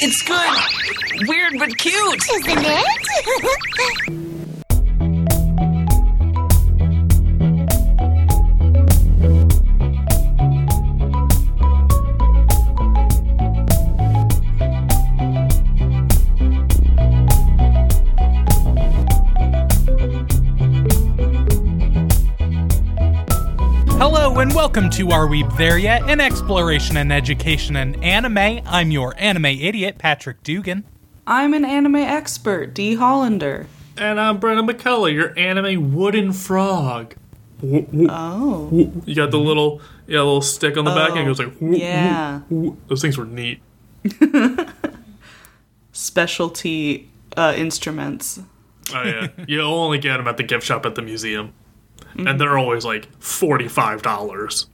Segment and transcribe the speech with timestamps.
[0.00, 1.28] It's good.
[1.28, 2.22] Weird but cute.
[2.34, 4.22] Isn't it?
[24.76, 26.02] welcome to Are We There Yet?
[26.02, 28.60] An exploration and education in anime.
[28.66, 30.84] I'm your anime idiot, Patrick Dugan.
[31.26, 32.96] I'm an anime expert, D.
[32.96, 33.68] Hollander.
[33.96, 37.14] And I'm Brennan McCullough, your anime wooden frog.
[37.64, 38.68] Oh.
[39.06, 41.78] You got the little, yeah, little stick on the back, and it goes like, whoop,
[41.80, 42.40] Yeah.
[42.40, 42.88] whoop, whoop.
[42.88, 43.62] those things were neat.
[45.92, 48.40] Specialty uh, instruments.
[48.94, 51.54] Oh yeah, you only get them at the gift shop at the museum,
[52.14, 54.66] and they're always like forty five dollars.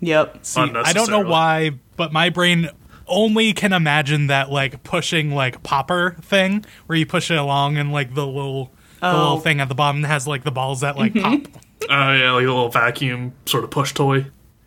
[0.00, 0.38] Yep.
[0.42, 2.68] See, I don't know why, but my brain
[3.06, 7.92] only can imagine that like pushing like popper thing where you push it along and
[7.92, 9.40] like the little the little Oh.
[9.40, 11.40] thing at the bottom has like the balls that like pop.
[11.88, 14.26] Oh yeah, like a little vacuum sort of push toy.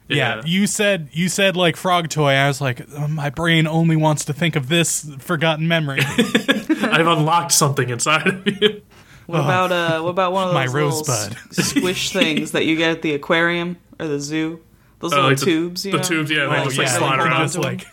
[0.09, 0.41] Yeah.
[0.45, 2.31] you said you said like frog toy.
[2.31, 5.99] I was like, oh, my brain only wants to think of this forgotten memory.
[6.07, 8.81] I've unlocked something inside of you.
[9.27, 10.01] What about uh?
[10.01, 11.37] What about one of those My rosebud.
[11.53, 14.59] squish things that you get at the aquarium or the zoo?
[15.03, 15.85] Those uh, little like the- tubes.
[15.85, 16.03] you the know?
[16.03, 17.41] tubes, yeah, they Oh, just, like, yeah, slide they around.
[17.43, 17.85] just like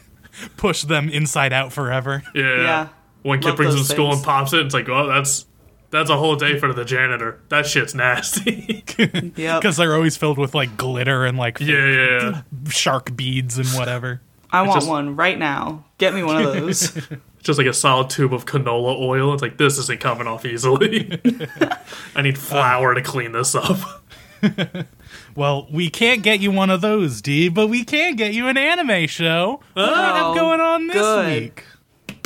[0.56, 2.22] push them inside out forever.
[2.34, 2.56] Yeah.
[2.62, 2.88] Yeah.
[3.22, 4.64] One kid Love brings them to those school and pops it.
[4.64, 5.44] It's like, oh, that's
[5.90, 7.40] that's a whole day for the janitor.
[7.50, 8.84] That shit's nasty.
[8.96, 9.32] them.
[9.36, 9.60] Yep.
[9.60, 12.42] Because they're always filled with like glitter and like yeah, yeah, yeah.
[12.70, 14.22] shark beads and whatever.
[14.52, 15.84] I want just- one right now.
[15.98, 16.96] Get me one of those.
[16.96, 17.08] It's
[17.42, 19.32] just like a solid tube of canola oil.
[19.34, 21.20] It's like this isn't coming off easily.
[22.14, 23.99] I need flour to clean this up.
[25.34, 28.56] Well, we can't get you one of those, D, but we can get you an
[28.56, 29.60] anime show.
[29.74, 31.42] What do we have Oh, going on this good.
[31.42, 31.64] week?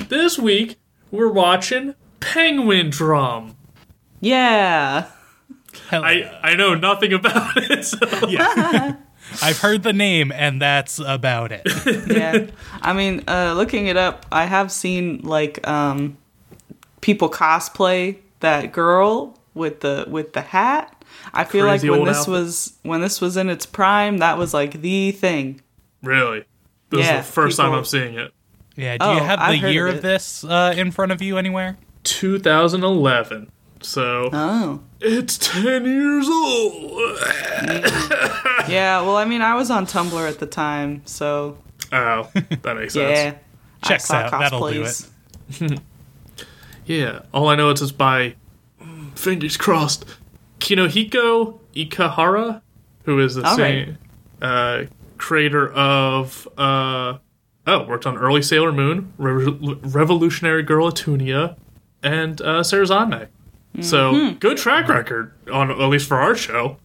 [0.08, 0.76] This week
[1.10, 3.56] we're watching Penguin Drum.
[4.20, 5.06] yeah.
[5.90, 7.84] Hell, I I know nothing about it.
[7.84, 7.98] So.
[9.42, 11.62] I've heard the name, and that's about it.
[12.08, 12.46] yeah.
[12.80, 16.16] I mean, uh, looking it up, I have seen like um,
[17.00, 20.93] people cosplay that girl with the with the hat.
[21.34, 22.32] I feel like when this outfit.
[22.32, 25.60] was when this was in its prime, that was like the thing.
[26.02, 26.44] Really,
[26.90, 28.32] this Yeah, is the first time I'm seeing it.
[28.76, 31.20] Yeah, do Oh, you have the I've year of of, this uh, in front of
[31.22, 31.76] you anywhere?
[32.04, 33.50] 2011.
[33.82, 34.80] So Oh.
[35.00, 37.18] it's 10 years old.
[38.66, 41.58] Yeah, well, I mean, I was on Tumblr at the time, so
[41.92, 42.30] Oh,
[42.62, 43.18] that makes sense.
[43.18, 43.34] yeah.
[43.86, 44.30] Checks saw out.
[44.30, 45.80] That'll do it.
[46.86, 48.34] Yeah, all I know is it's by
[48.82, 50.04] mm, fingers crossed
[50.64, 52.60] Kunihiko Ikuhara,
[53.04, 53.98] who is the All same
[54.42, 54.84] uh,
[55.18, 57.18] creator of uh,
[57.66, 61.56] oh worked on early Sailor Moon, Revo- Revolutionary Girl Utena,
[62.02, 63.28] and uh, Sarazanmai.
[63.80, 64.38] So Mm-hmm.
[64.38, 66.78] good track record on at least for our show.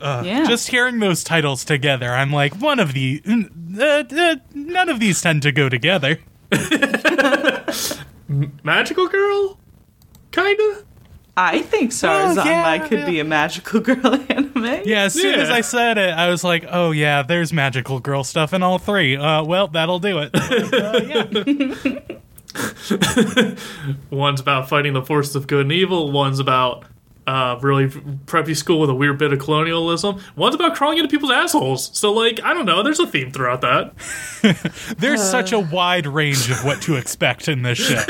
[0.00, 0.44] Yeah.
[0.46, 3.22] Just hearing those titles together, I'm like, one of the.
[3.26, 6.18] Uh, uh, none of these tend to go together.
[8.62, 9.58] Magical Girl,
[10.32, 10.84] kinda.
[11.36, 13.06] I think Sarazanmai Oh, yeah, could yeah.
[13.06, 14.82] be a magical girl anime.
[14.84, 18.22] Yeah, as soon as I said it, I was like, oh, yeah, there's magical girl
[18.22, 19.16] stuff in all three.
[19.16, 20.30] Uh, well, that'll do it.
[20.32, 21.00] Uh,
[22.54, 23.54] yeah.
[24.10, 26.12] One's about fighting the forces of good and evil.
[26.12, 26.84] One's about
[27.26, 30.20] uh, really preppy school with a weird bit of colonialism.
[30.36, 31.90] One's about crawling into people's assholes.
[31.98, 32.82] So, like, I don't know.
[32.82, 33.94] There's a theme throughout that.
[34.98, 38.04] There's such a wide range of what to expect in this show.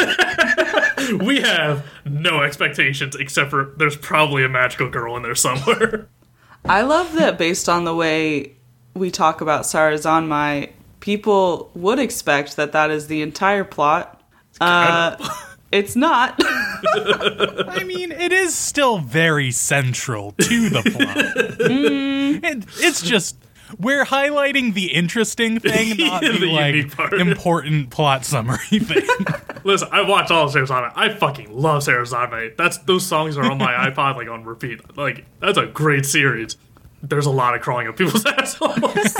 [1.25, 6.09] We have no expectations except for there's probably a magical girl in there somewhere.
[6.65, 8.57] I love that based on the way
[8.95, 10.71] we talk about Sarazanmai,
[11.01, 14.23] people would expect that that is the entire plot.
[14.61, 15.17] Uh,
[15.73, 16.35] it's not.
[16.39, 21.71] I mean, it is still very central to the plot.
[21.71, 23.37] And it's just
[23.79, 27.15] we're highlighting the interesting thing, not the, the like part.
[27.15, 29.07] important plot summary thing.
[29.65, 30.93] Listen, I watch all of Sarazanmai.
[30.95, 32.57] I fucking love Sarazanmai.
[32.57, 34.97] That's those songs are on my iPod like on repeat.
[34.97, 36.57] Like that's a great series.
[37.03, 39.17] There's a lot of crawling up people's assholes.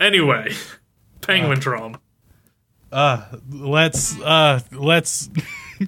[0.00, 0.54] anyway,
[1.20, 1.98] Penguin Drum.
[2.92, 5.28] Uh, let's uh let's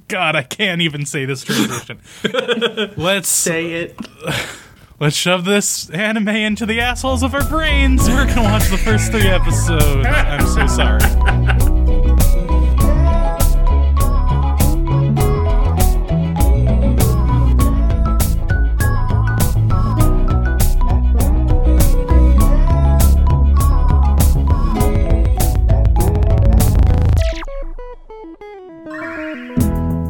[0.08, 2.00] God, I can't even say this transition.
[2.96, 3.96] let's Say it.
[5.00, 8.08] Let's shove this anime into the assholes of our brains.
[8.08, 10.04] We're gonna watch the first three episodes.
[10.04, 10.98] I'm so sorry.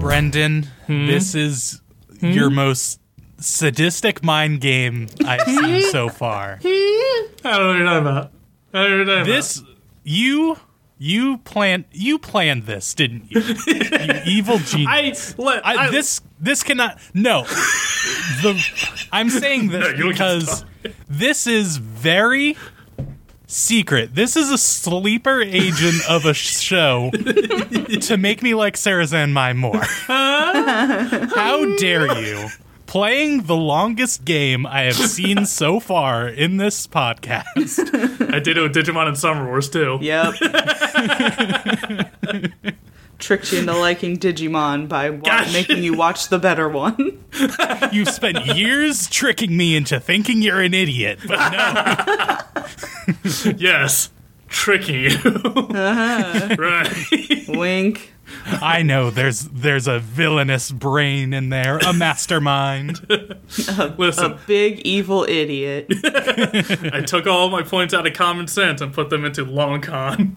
[0.00, 1.06] Brendan, hmm?
[1.08, 1.82] this is
[2.20, 2.31] hmm?
[2.31, 3.00] your most
[3.38, 6.58] sadistic mind game I've seen so far.
[6.64, 8.32] I don't know what you're talking about.
[8.73, 9.62] I don't know what you're talking This
[10.05, 10.58] you
[10.99, 13.40] you planned you planned this, didn't you?
[13.40, 15.35] you evil genius.
[15.38, 17.44] I, let, I, I, this this cannot no.
[18.43, 20.64] The I'm saying this No, you don't get to because
[21.08, 22.56] this is very
[23.46, 24.14] secret.
[24.14, 29.81] This is a sleeper agent of a show to make me like Sarazanmai more.
[29.81, 32.49] How dare you?
[32.88, 37.44] Playing the longest game I have seen so far in this podcast.
[38.35, 39.99] I did it with Digimon and Summer Wars too.
[40.00, 40.35] Yep.
[43.19, 47.23] Tricked you into liking Digimon by wa- making you watch the better one.
[47.93, 52.38] You've spent years tricking me into thinking you're an idiot, but no.
[53.58, 54.11] Yes,
[54.49, 55.11] tricking you.
[55.35, 56.56] Uh-huh.
[56.58, 57.49] right.
[57.49, 58.14] Wink.
[58.46, 63.06] I know there's there's a villainous brain in there, a mastermind.
[63.69, 65.86] Uh, Listen, Big evil idiot.
[66.04, 70.36] I took all my points out of common sense and put them into long con.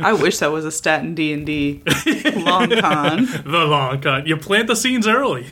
[0.00, 1.82] I wish that was a stat in D and D.
[2.36, 3.26] Long con.
[3.26, 4.26] The long con.
[4.26, 5.46] You plant the scenes early.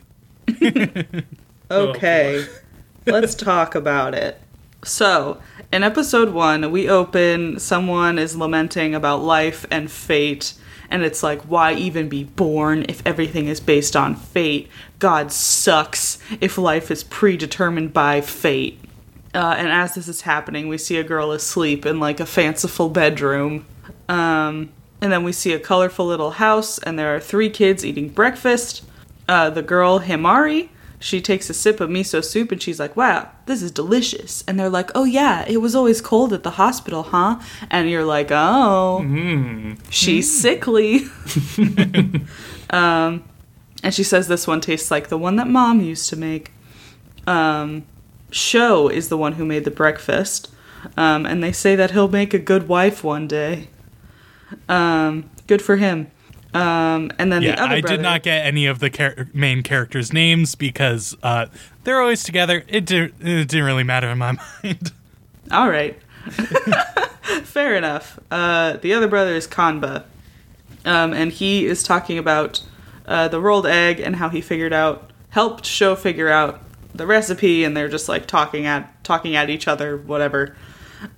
[1.71, 4.41] Okay, oh, let's talk about it.
[4.83, 5.41] So,
[5.73, 10.53] in episode one, we open someone is lamenting about life and fate,
[10.89, 14.69] and it's like, why even be born if everything is based on fate?
[14.97, 18.79] God sucks if life is predetermined by fate.
[19.33, 22.89] Uh, and as this is happening, we see a girl asleep in like a fanciful
[22.89, 23.65] bedroom.
[24.07, 24.71] Um,
[25.01, 28.83] and then we see a colorful little house, and there are three kids eating breakfast.
[29.27, 33.29] Uh, the girl, Himari, she takes a sip of miso soup and she's like, wow,
[33.45, 34.43] this is delicious.
[34.47, 37.39] And they're like, oh yeah, it was always cold at the hospital, huh?
[37.71, 41.05] And you're like, oh, she's sickly.
[42.69, 43.23] um,
[43.81, 46.51] and she says this one tastes like the one that mom used to make.
[47.25, 47.85] Um,
[48.31, 50.51] Sho is the one who made the breakfast.
[50.97, 53.69] Um, and they say that he'll make a good wife one day.
[54.67, 56.11] Um, good for him.
[56.53, 59.27] Um, and then the Yeah, other I brother, did not get any of the char-
[59.33, 61.45] main characters' names because uh,
[61.83, 62.63] they're always together.
[62.67, 64.31] It, di- it didn't really matter in my
[64.63, 64.91] mind.
[65.51, 65.99] All right.
[67.43, 68.19] Fair enough.
[68.31, 70.03] Uh, the other brother is Kanba.
[70.85, 72.63] Um, and he is talking about
[73.05, 76.61] uh, the rolled egg and how he figured out, helped Sho figure out
[76.95, 80.55] the recipe, and they're just like talking at talking at each other, whatever.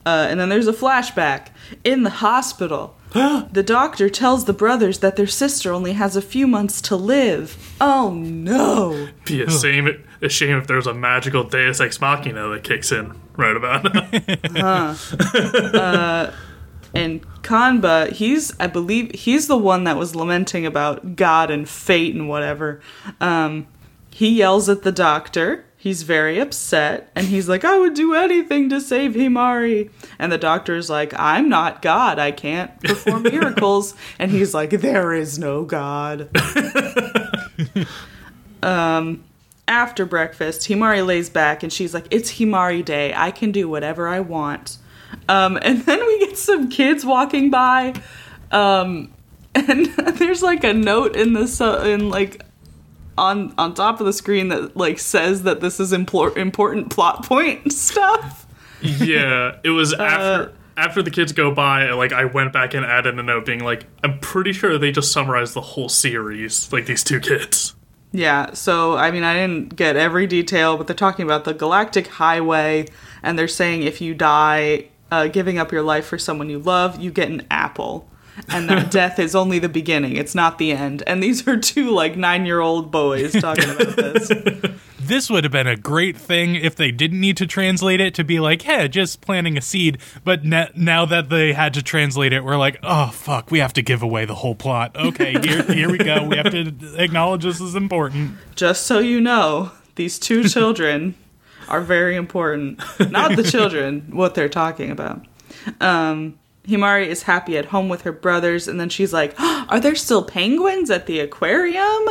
[0.05, 1.47] Uh, and then there's a flashback
[1.83, 2.95] in the hospital.
[3.51, 7.75] the doctor tells the brothers that their sister only has a few months to live.
[7.81, 9.09] Oh no!
[9.25, 13.13] Be a shame, a shame if there's a magical Deus Ex Machina that kicks in
[13.35, 13.83] right about
[14.53, 14.95] now.
[16.93, 22.15] and Kanba, he's I believe he's the one that was lamenting about God and fate
[22.15, 22.79] and whatever.
[23.19, 23.67] Um,
[24.09, 25.65] he yells at the doctor.
[25.81, 29.89] He's very upset and he's like, I would do anything to save Himari.
[30.19, 32.19] And the doctor's like, I'm not God.
[32.19, 33.95] I can't perform miracles.
[34.19, 36.29] and he's like, There is no God.
[38.61, 39.23] um,
[39.67, 43.11] after breakfast, Himari lays back and she's like, It's Himari Day.
[43.15, 44.77] I can do whatever I want.
[45.27, 47.95] Um, and then we get some kids walking by.
[48.51, 49.11] Um,
[49.55, 52.45] and there's like a note in the so- in like
[53.17, 57.25] on on top of the screen that like says that this is implor- important plot
[57.25, 58.47] point stuff.
[58.81, 61.91] yeah, it was after after the kids go by.
[61.91, 65.11] Like I went back and added a note being like, I'm pretty sure they just
[65.11, 66.71] summarized the whole series.
[66.71, 67.75] Like these two kids.
[68.13, 72.07] Yeah, so I mean, I didn't get every detail, but they're talking about the Galactic
[72.07, 72.87] Highway,
[73.23, 76.99] and they're saying if you die uh, giving up your life for someone you love,
[76.99, 78.07] you get an apple.
[78.49, 81.03] And that death is only the beginning, it's not the end.
[81.05, 84.31] And these are two, like, nine year old boys talking about this.
[85.03, 88.23] This would have been a great thing if they didn't need to translate it to
[88.23, 89.97] be like, hey, just planting a seed.
[90.23, 93.73] But ne- now that they had to translate it, we're like, oh, fuck, we have
[93.73, 94.95] to give away the whole plot.
[94.95, 96.23] Okay, here, here we go.
[96.23, 98.37] We have to acknowledge this is important.
[98.55, 101.15] Just so you know, these two children
[101.67, 102.79] are very important.
[103.11, 105.25] Not the children, what they're talking about.
[105.81, 109.95] Um, Himari is happy at home with her brothers, and then she's like, Are there
[109.95, 112.09] still penguins at the aquarium?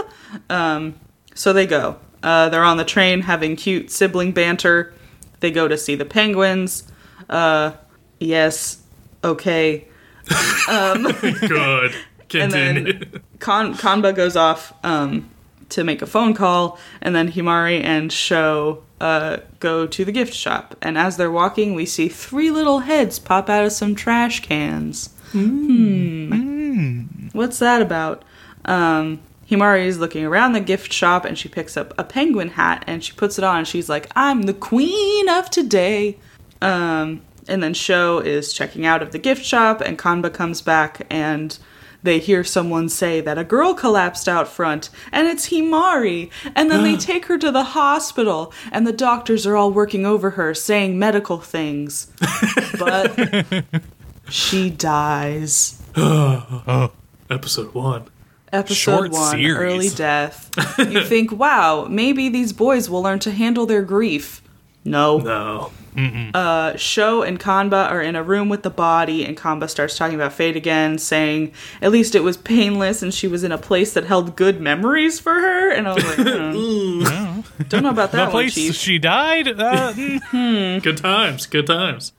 [0.48, 0.98] Um,
[1.34, 1.96] so they go.
[2.22, 4.92] Uh, they're on the train having cute sibling banter.
[5.40, 6.90] They go to see the penguins.
[7.28, 7.72] Uh,
[8.18, 8.82] yes,
[9.24, 9.88] okay.
[10.68, 11.94] Good.
[12.32, 15.28] And then Kan- Kanba goes off um,
[15.70, 20.34] to make a phone call, and then Himari and Sho uh, go to the gift
[20.34, 20.76] shop.
[20.82, 25.10] And as they're walking, we see three little heads pop out of some trash cans.
[25.32, 27.28] Hmm.
[27.32, 28.24] What's that about?
[28.64, 32.84] Um, Himari is looking around the gift shop and she picks up a penguin hat
[32.86, 36.18] and she puts it on and she's like, I'm the queen of today.
[36.62, 41.06] Um, and then Sho is checking out of the gift shop and Kanba comes back
[41.10, 41.58] and
[42.02, 46.30] they hear someone say that a girl collapsed out front and it's Himari.
[46.54, 46.98] And then they ah.
[46.98, 51.38] take her to the hospital and the doctors are all working over her saying medical
[51.38, 52.10] things.
[52.78, 53.54] but
[54.28, 55.76] she dies.
[55.96, 56.92] Oh,
[57.28, 58.06] episode one.
[58.52, 59.56] Episode Short one, series.
[59.56, 60.50] early death.
[60.78, 64.40] you think, wow, maybe these boys will learn to handle their grief.
[64.84, 65.18] No.
[65.18, 65.72] No.
[65.96, 70.14] Uh, Sho and Kanba are in a room with the body, and Kanba starts talking
[70.14, 73.92] about fate again, saying at least it was painless and she was in a place
[73.94, 75.70] that held good memories for her.
[75.70, 77.64] And I was like, hmm.
[77.68, 78.74] don't know about that the one, place Chief.
[78.74, 79.48] she died.
[79.48, 80.82] Uh, mm.
[80.82, 81.46] Good times.
[81.46, 82.12] Good times.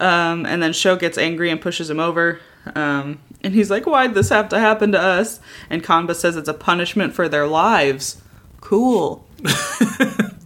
[0.00, 2.40] Um, and then Sho gets angry and pushes him over.
[2.74, 5.40] Um, and he's like, Why'd this have to happen to us?
[5.70, 8.20] And Kanba says it's a punishment for their lives.
[8.60, 9.26] Cool.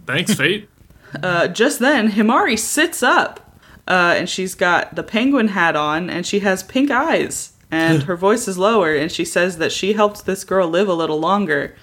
[0.05, 0.69] Thanks, Fate.
[1.21, 3.39] Uh, just then, Himari sits up.
[3.87, 7.53] Uh, and she's got the penguin hat on, and she has pink eyes.
[7.69, 10.93] And her voice is lower, and she says that she helped this girl live a
[10.93, 11.75] little longer.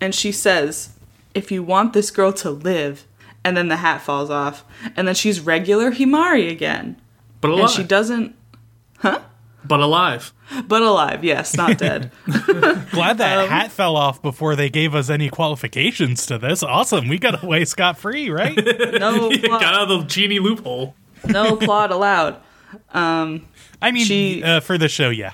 [0.00, 0.90] And she says,
[1.34, 3.06] If you want this girl to live.
[3.46, 4.64] And then the hat falls off.
[4.96, 7.00] And then she's regular Himari again.
[7.40, 7.58] But.
[7.58, 8.34] And she doesn't.
[9.66, 10.32] But alive.
[10.66, 12.10] But alive, yes, not dead.
[12.26, 16.62] glad that Um, hat fell off before they gave us any qualifications to this.
[16.62, 17.08] Awesome.
[17.08, 18.54] We got away scot free, right?
[19.00, 20.94] No Got out of the genie loophole.
[21.26, 22.36] no plot allowed.
[22.92, 23.40] I
[23.92, 25.32] mean, She- uh, for the show, yeah.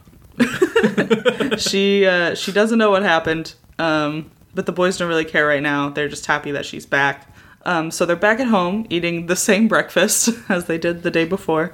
[1.58, 5.62] She uh, she doesn't know what happened, um, but the boys don't really care right
[5.62, 5.90] now.
[5.90, 7.26] They're just happy that she's back.
[7.66, 11.25] Um, so they're back at home eating the same breakfast as they did the day
[11.26, 11.72] before.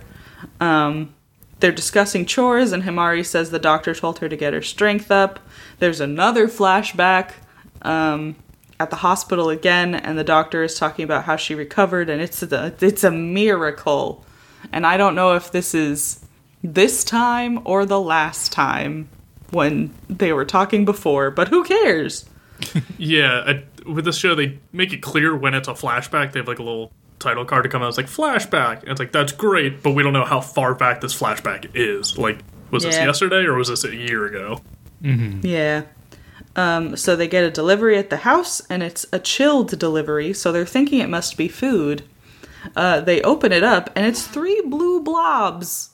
[0.60, 1.14] Um,
[1.60, 5.40] they're discussing chores, and Himari says the doctor told her to get her strength up.
[5.78, 7.32] There's another flashback
[7.82, 8.36] um,
[8.78, 12.42] at the hospital again, and the doctor is talking about how she recovered, and it's
[12.42, 14.24] a, it's a miracle.
[14.72, 16.24] And I don't know if this is
[16.62, 19.08] this time or the last time
[19.50, 22.28] when they were talking before, but who cares?
[22.98, 26.32] Yeah, I, with this show, they make it clear when it's a flashback.
[26.32, 27.88] They have like a little title card to come out.
[27.88, 28.80] It's like flashback.
[28.82, 32.18] And it's like that's great, but we don't know how far back this flashback is.
[32.18, 32.38] Like,
[32.70, 34.60] was this yesterday or was this a year ago?
[35.00, 35.82] Yeah.
[36.56, 40.52] Um, so they get a delivery at the house, and it's a chilled delivery, so
[40.52, 42.02] they're thinking it must be food.
[42.74, 45.90] Uh, they open it up, and it's three blue blobs,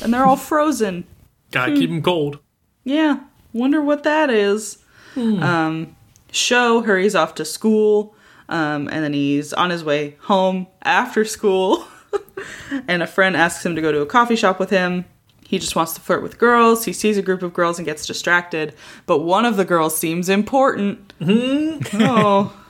[0.00, 1.04] and they're all frozen.
[1.50, 2.38] Gotta keep 'em cold.
[2.84, 3.20] Yeah,
[3.52, 4.78] wonder what that is.
[5.16, 5.96] Um,
[6.30, 8.14] Sho hurries off to school,
[8.48, 11.86] um, and then he's on his way home after school.
[12.88, 15.04] and a friend asks him to go to a coffee shop with him.
[15.46, 16.84] He just wants to flirt with girls.
[16.84, 18.74] He sees a group of girls and gets distracted,
[19.06, 21.12] but one of the girls seems important.
[21.22, 22.54] oh.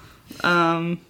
[0.44, 1.00] Um,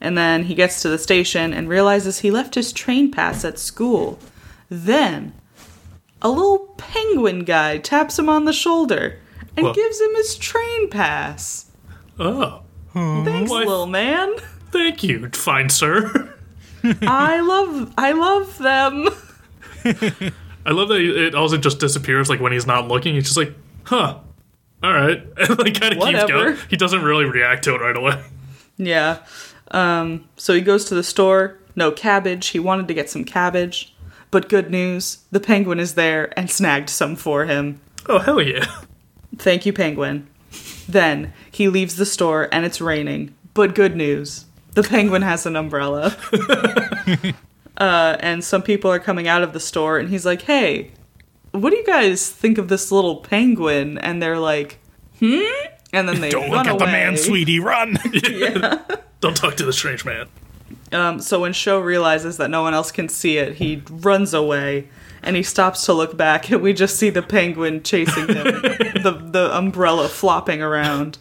[0.00, 3.58] and then he gets to the station and realizes he left his train pass at
[3.58, 4.18] school.
[4.68, 5.32] Then
[6.20, 9.18] a little penguin guy taps him on the shoulder
[9.56, 9.72] and Whoa.
[9.72, 11.70] gives him his train pass.
[12.18, 12.61] Oh,
[12.92, 14.34] Thanks, Why- little man.
[14.70, 16.34] thank you, fine sir.
[17.02, 19.08] I love I love them.
[20.64, 22.28] I love that it also just disappears.
[22.28, 24.18] Like when he's not looking, he's just like, huh,
[24.82, 26.26] all right, and like kind of keeps Whatever.
[26.52, 26.56] going.
[26.68, 28.22] He doesn't really react to it right away.
[28.78, 29.18] Yeah.
[29.70, 31.58] Um, so he goes to the store.
[31.74, 32.48] No cabbage.
[32.48, 33.94] He wanted to get some cabbage.
[34.30, 37.80] But good news, the penguin is there and snagged some for him.
[38.08, 38.64] Oh hell yeah!
[39.36, 40.26] Thank you, penguin.
[40.88, 43.34] Then he leaves the store and it's raining.
[43.54, 46.16] But good news, the penguin has an umbrella.
[47.76, 50.90] uh, and some people are coming out of the store and he's like, hey,
[51.52, 53.98] what do you guys think of this little penguin?
[53.98, 54.78] And they're like,
[55.20, 55.42] hmm?
[55.92, 57.60] And then they Don't run look at the man, sweetie.
[57.60, 57.98] Run.
[59.20, 60.28] Don't talk to the strange man.
[60.90, 64.88] Um, so when Sho realizes that no one else can see it, he runs away
[65.22, 69.22] and he stops to look back, and we just see the penguin chasing him, the
[69.24, 71.18] the umbrella flopping around.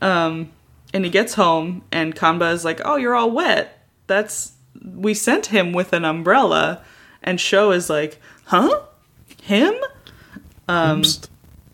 [0.00, 0.50] Um,
[0.92, 3.86] and he gets home, and Kanba is like, "Oh, you're all wet.
[4.06, 4.52] That's
[4.82, 6.82] we sent him with an umbrella."
[7.22, 8.80] And Sho is like, "Huh?
[9.42, 9.74] Him?"
[10.68, 11.02] Um,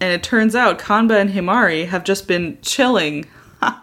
[0.01, 3.27] and it turns out Kanba and Himari have just been chilling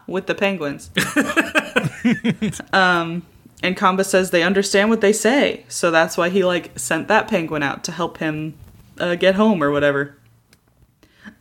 [0.08, 0.90] with the penguins.
[2.74, 3.24] um,
[3.62, 7.28] and Kanba says they understand what they say, so that's why he like sent that
[7.28, 8.56] penguin out to help him
[9.00, 10.18] uh, get home or whatever.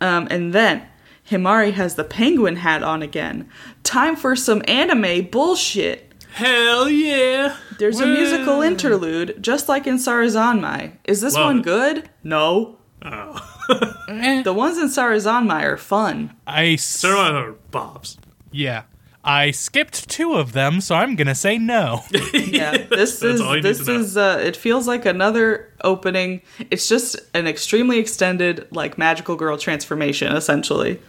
[0.01, 0.87] Um, and then
[1.31, 3.49] Himari has the penguin hat on again.
[3.85, 6.13] Time for some anime bullshit.
[6.35, 7.57] Hell yeah!
[7.79, 10.93] There's a musical interlude, just like in Sarazanmai.
[11.05, 11.65] Is this Love one it.
[11.65, 12.11] good?
[12.23, 12.79] No.
[13.03, 13.49] Oh.
[14.45, 16.35] The ones in Sarazanmai are fun.
[16.47, 18.17] I s- They're are Bob's.
[18.51, 18.83] yeah.
[19.25, 22.03] I skipped two of them, so I'm gonna say no.
[22.35, 26.43] Yeah, this is all you need this is uh, it feels like another opening.
[26.71, 31.01] It's just an extremely extended like magical girl transformation essentially.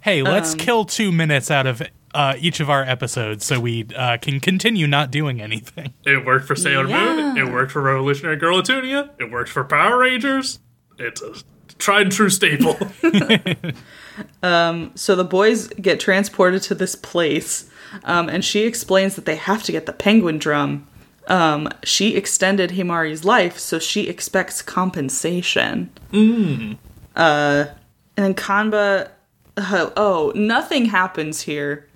[0.00, 1.82] Hey, let's Um, kill two minutes out of
[2.14, 5.92] uh, each of our episodes so we uh, can continue not doing anything.
[6.04, 7.36] It worked for Sailor Moon.
[7.36, 9.10] It worked for Revolutionary Girl Utena.
[9.18, 10.60] It worked for Power Rangers.
[10.98, 11.34] It's a
[11.78, 12.76] tried and true staple.
[14.42, 17.70] So the boys get transported to this place,
[18.04, 20.86] um, and she explains that they have to get the penguin drum.
[21.28, 25.90] Um, she extended Himari's life, so she expects compensation.
[26.12, 27.66] Uh,
[28.16, 29.10] and then Kanba,
[29.58, 31.86] uh, oh, nothing happens here.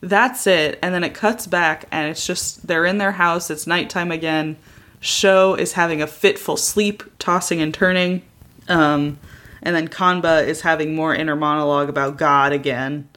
[0.00, 0.78] That's it.
[0.82, 3.50] And then it cuts back, and it's just they're in their house.
[3.50, 4.56] It's nighttime again.
[5.00, 8.22] Sho is having a fitful sleep, tossing and turning.
[8.68, 9.18] Um,
[9.62, 13.08] and then Kanba is having more inner monologue about God again.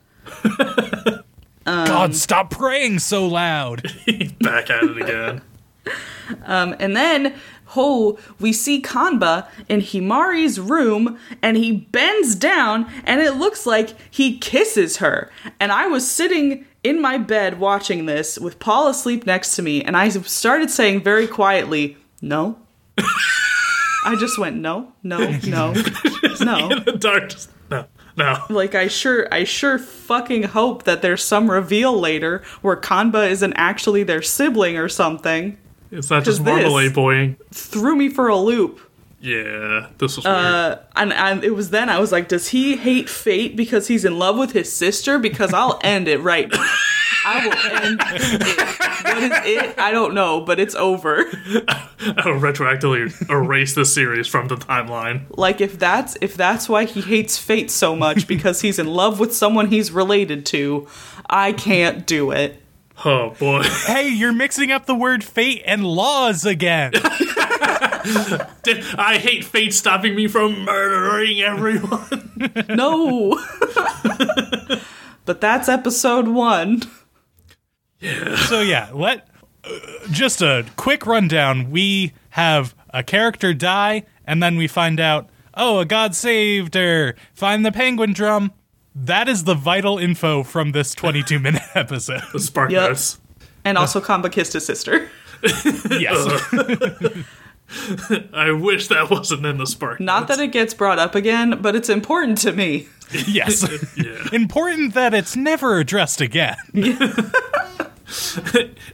[0.45, 1.24] Um,
[1.65, 3.83] God, stop praying so loud.
[4.39, 5.41] Back at it again.
[6.43, 7.35] Um, and then,
[7.75, 13.96] oh, we see Kanba in Himari's room, and he bends down, and it looks like
[14.10, 15.29] he kisses her.
[15.60, 19.84] And I was sitting in my bed watching this with Paul asleep next to me,
[19.84, 22.58] and I started saying very quietly, "No."
[24.05, 25.74] I just went, "No, no, no, no."
[26.79, 27.86] the dark just no,
[28.17, 28.38] no.
[28.50, 33.53] Like I sure I sure fucking hope that there's some reveal later where Kanba isn't
[33.53, 35.58] actually their sibling or something.
[35.92, 37.38] It's not just marmalade boying.
[37.51, 38.80] Threw me for a loop.
[39.22, 40.36] Yeah, this was weird.
[40.36, 44.06] Uh, and, and it was then I was like, does he hate fate because he's
[44.06, 45.18] in love with his sister?
[45.18, 46.74] Because I'll end it right now.
[47.27, 49.06] I will end it.
[49.06, 49.80] What is it?
[49.80, 51.18] I don't know, but it's over.
[52.00, 55.25] I'll retroactively erase this series from the timeline.
[55.30, 59.20] Like if that's if that's why he hates fate so much because he's in love
[59.20, 60.88] with someone he's related to,
[61.27, 62.62] I can't do it.
[63.03, 63.64] Oh boy.
[63.88, 66.92] hey, you're mixing up the word fate and laws again.
[68.98, 72.22] I hate fate stopping me from murdering everyone.
[72.70, 73.40] No.
[75.25, 76.84] but that's episode one.
[78.00, 78.36] Yeah.
[78.36, 79.27] so yeah, let
[79.64, 79.70] uh,
[80.12, 81.72] just a quick rundown.
[81.72, 87.16] We have a character die, and then we find out, oh, a god saved her.
[87.34, 88.51] Find the penguin drum.
[88.96, 92.22] That is the vital info from this 22 minute episode.
[92.31, 92.90] The spark Yep.
[92.90, 93.20] notes.
[93.66, 95.10] And also Kanba kissed his sister.
[95.44, 97.25] yes.
[98.34, 100.00] I wish that wasn't in the spark.
[100.00, 102.88] Not that it gets brought up again, but it's important to me.
[103.27, 103.68] yes.
[103.98, 104.27] Yeah.
[104.31, 106.55] Important that it's never addressed again.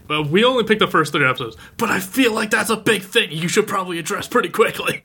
[0.07, 1.57] But we only picked the first three episodes.
[1.77, 5.03] But I feel like that's a big thing you should probably address pretty quickly.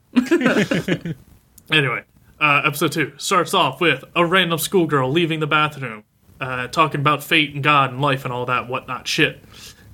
[1.70, 2.04] anyway,
[2.40, 6.04] uh, episode two starts off with a random schoolgirl leaving the bathroom,
[6.40, 9.42] uh, talking about fate and God and life and all that whatnot shit.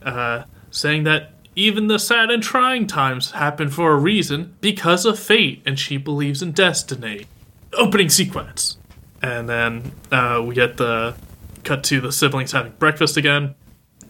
[0.02, 5.18] Uh, saying that even the sad and trying times happen for a reason because of
[5.18, 7.26] fate, and she believes in destiny.
[7.74, 8.78] Opening sequence.
[9.22, 11.14] And then uh, we get the
[11.62, 13.54] cut to the siblings having breakfast again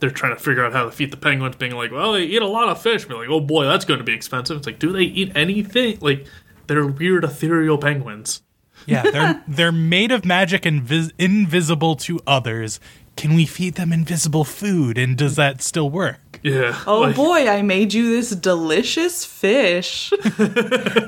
[0.02, 2.42] they're trying to figure out how to feed the penguins, being like, well, they eat
[2.42, 3.04] a lot of fish.
[3.04, 4.56] Be like, oh boy, that's going to be expensive.
[4.56, 5.98] It's like, do they eat anything?
[6.00, 6.26] Like,
[6.66, 8.42] they're weird ethereal penguins.
[8.86, 12.80] Yeah, they're they're made of magic and vis- invisible to others.
[13.16, 14.96] Can we feed them invisible food?
[14.96, 16.40] And does that still work?
[16.42, 16.82] Yeah.
[16.86, 20.12] Oh like, boy, I made you this delicious fish.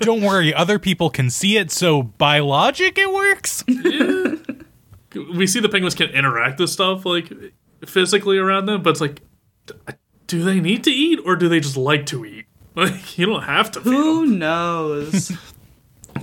[0.01, 3.65] Don't worry, other people can see it, so by logic it works.
[5.33, 7.33] We see the penguins can interact with stuff like
[7.87, 9.23] physically around them, but it's like,
[10.27, 12.44] do they need to eat or do they just like to eat?
[12.77, 14.03] Like, you don't have to feed them.
[14.03, 15.33] Who knows?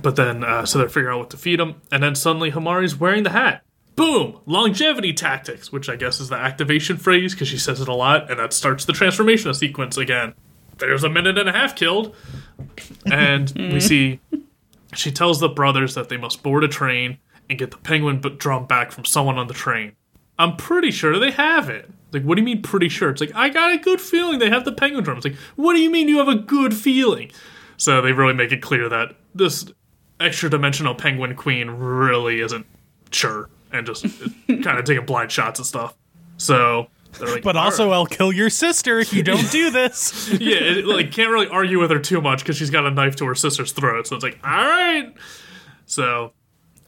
[0.02, 2.96] But then, uh, so they're figuring out what to feed him, and then suddenly Hamari's
[2.98, 3.62] wearing the hat.
[3.94, 4.38] Boom!
[4.46, 8.30] Longevity tactics, which I guess is the activation phrase because she says it a lot,
[8.30, 10.34] and that starts the transformation sequence again.
[10.78, 12.16] There's a minute and a half killed,
[13.04, 14.20] and we see
[14.94, 18.38] she tells the brothers that they must board a train and get the penguin but
[18.38, 19.92] drum back from someone on the train.
[20.42, 21.88] I'm pretty sure they have it.
[22.12, 23.10] Like, what do you mean pretty sure?
[23.10, 25.16] It's like, I got a good feeling they have the penguin drum.
[25.16, 27.30] It's like, what do you mean you have a good feeling?
[27.76, 29.66] So they really make it clear that this
[30.20, 32.66] extra dimensional penguin queen really isn't
[33.12, 34.04] sure and just
[34.48, 35.94] kind of taking blind shots at stuff.
[36.36, 40.28] So they're like, But "All also, I'll kill your sister if you don't do this.
[40.40, 43.16] yeah, it, like can't really argue with her too much because she's got a knife
[43.16, 44.06] to her sister's throat.
[44.08, 45.14] So it's like, all right.
[45.86, 46.32] So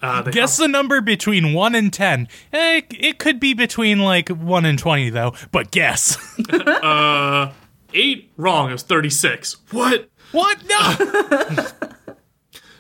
[0.05, 2.29] uh, Guess the number between 1 and 10.
[2.53, 6.17] Eh, it could be between like 1 and 20, though, but guess.
[7.95, 9.57] eight wrong is thirty six.
[9.71, 10.11] What?
[10.33, 10.59] what?
[10.69, 11.67] No!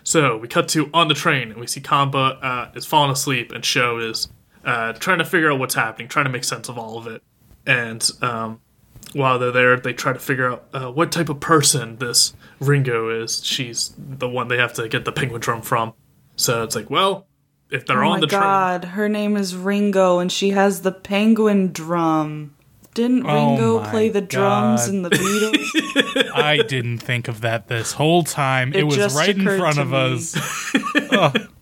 [0.07, 3.53] So we cut to on the train, and we see Kanba uh, is falling asleep,
[3.53, 4.29] and Sho is
[4.63, 7.23] uh, trying to figure out what's happening, trying to make sense of all of it.
[7.67, 8.61] And um,
[9.15, 13.23] while they're there, they try to figure out uh, what type of person this Ringo
[13.23, 13.43] is.
[13.45, 15.95] She's the one they have to get the penguin drum from.
[16.37, 17.27] So it's like, well,
[17.71, 20.31] if they're Oh on my the train, Oh my god, her name is Ringo and
[20.31, 22.57] she has the penguin drum.
[22.95, 26.31] Didn't Oh Ringo my play the drums in the Beatles?
[26.33, 28.73] I didn't think of that this whole time.
[28.73, 29.97] It, It was right in front of me.
[29.97, 30.37] us.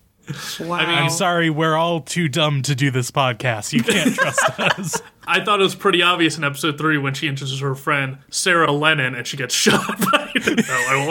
[0.59, 0.77] wow.
[0.77, 3.73] I'm sorry, we're all too dumb to do this podcast.
[3.73, 5.01] You can't trust us.
[5.25, 8.71] I thought it was pretty obvious in episode three when she introduces her friend Sarah
[8.71, 10.31] Lennon and she gets shot by.
[10.35, 11.07] no, I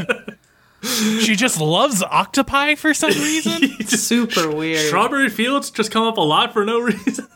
[0.00, 0.34] won't.
[1.20, 3.68] She just loves octopi for some reason.
[3.86, 4.86] Super weird.
[4.86, 7.26] Strawberry Fields just come up a lot for no reason.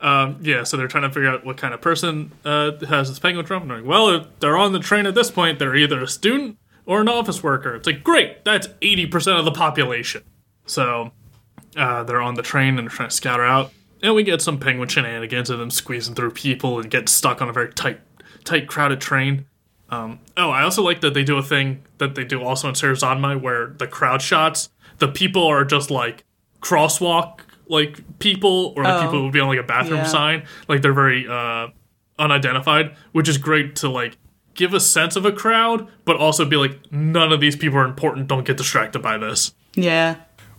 [0.00, 3.18] Um, yeah, so they're trying to figure out what kind of person uh, has this
[3.18, 3.62] penguin drum.
[3.62, 6.06] And they're like, well, if they're on the train at this point, they're either a
[6.08, 7.74] student or an office worker.
[7.74, 10.22] It's like, great, that's 80% of the population.
[10.66, 11.12] So
[11.76, 13.72] uh, they're on the train and they're trying to scout her out.
[14.02, 17.48] And we get some penguin shenanigans of them squeezing through people and getting stuck on
[17.48, 18.00] a very tight,
[18.44, 19.46] tight, crowded train.
[19.90, 22.74] Um, oh, I also like that they do a thing that they do also in
[22.74, 24.68] sarazanmai where the crowd shots,
[24.98, 26.24] the people are just like
[26.60, 29.00] crosswalk like people or like Oh.
[29.02, 30.04] people who would be on like a bathroom Yeah.
[30.06, 30.42] sign.
[30.68, 31.68] Like they're very uh,
[32.18, 34.16] unidentified, which is great to like
[34.56, 37.84] give a sense of a crowd, but also be like none of these people are
[37.84, 38.26] important.
[38.28, 39.52] Don't get distracted by this.
[39.74, 40.16] yeah.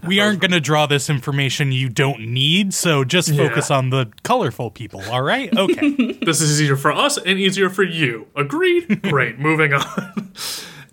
[0.08, 3.78] We aren't going to draw this information you don't need, so just focus Yeah.
[3.78, 5.52] on the colorful people, all right?
[5.58, 6.14] Okay.
[6.24, 8.28] This is easier for us and easier for you.
[8.36, 9.02] Agreed?
[9.10, 9.40] Great.
[9.40, 10.32] Moving on.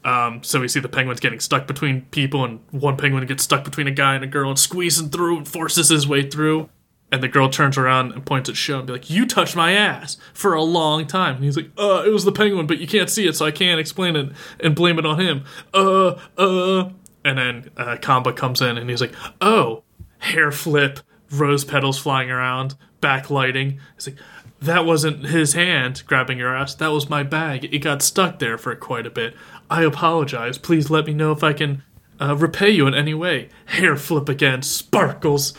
[0.05, 3.62] Um, so we see the penguins getting stuck between people, and one penguin gets stuck
[3.64, 6.71] between a guy and a girl and squeezing through and forces his way through.
[7.14, 9.70] And the girl turns around and points at Sho and be like, You touched my
[9.70, 11.37] ass for a long time.
[11.37, 13.53] And he's like, Uh, it was the penguin, but you can't see it, so I
[13.53, 15.44] can't explain it and blame it on him.
[15.72, 16.90] Uh, uh.
[17.24, 19.85] And then uh, Kanba comes in and he's like, Oh,
[20.18, 20.98] hair flip,
[21.31, 23.79] rose petals flying around, backlighting.
[23.94, 24.18] He's like,
[24.61, 26.74] that wasn't his hand grabbing your ass.
[26.74, 27.72] That was my bag.
[27.72, 29.37] It got stuck there for quite a bit.
[29.70, 30.59] I apologize.
[30.59, 31.85] Please let me know if I can
[32.20, 33.50] uh, repay you in any way.
[33.66, 35.55] Hair flip again, sparkles.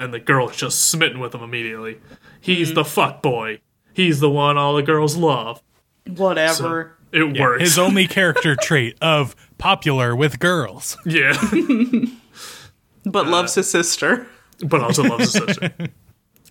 [0.00, 2.00] And the girl is just smitten with him immediately.
[2.40, 2.74] He's mm-hmm.
[2.76, 3.60] the fuck boy.
[3.92, 5.62] He's the one all the girls love.
[6.06, 6.96] Whatever.
[7.12, 7.62] It works.
[7.62, 10.96] His only character trait of popular with girls.
[11.04, 11.32] yeah.
[13.04, 14.26] but uh, loves his sister.
[14.64, 15.72] but also loves his sister.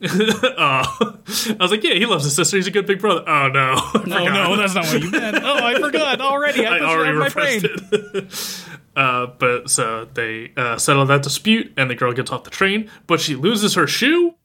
[0.04, 1.20] oh.
[1.50, 2.58] I was like, yeah, he loves his sister.
[2.58, 3.24] He's a good big brother.
[3.28, 3.74] Oh, no.
[3.78, 4.50] I No, forgot.
[4.50, 5.38] no, that's not what you meant.
[5.44, 6.66] Oh, I forgot already.
[6.66, 7.76] I, I put already on my repressed brain.
[8.14, 8.66] it.
[8.96, 12.90] uh, but so they uh, settle that dispute, and the girl gets off the train,
[13.08, 14.36] but she loses her shoe.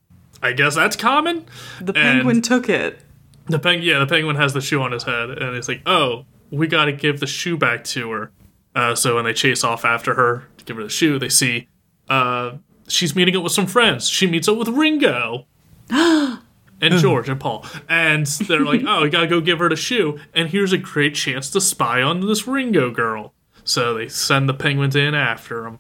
[0.43, 1.47] I guess that's common.
[1.81, 2.99] The penguin took it.
[3.47, 6.25] The peng, yeah, the penguin has the shoe on his head, and it's like, oh,
[6.51, 8.31] we got to give the shoe back to her.
[8.75, 11.69] Uh, so when they chase off after her to give her the shoe, they see
[12.09, 12.53] uh,
[12.88, 14.09] she's meeting up with some friends.
[14.09, 15.47] She meets up with Ringo.
[16.81, 17.64] And George and Paul.
[17.88, 20.18] And they're like, oh, we gotta go give her the shoe.
[20.35, 23.33] And here's a great chance to spy on this Ringo girl.
[23.64, 25.79] So they send the penguins in after them.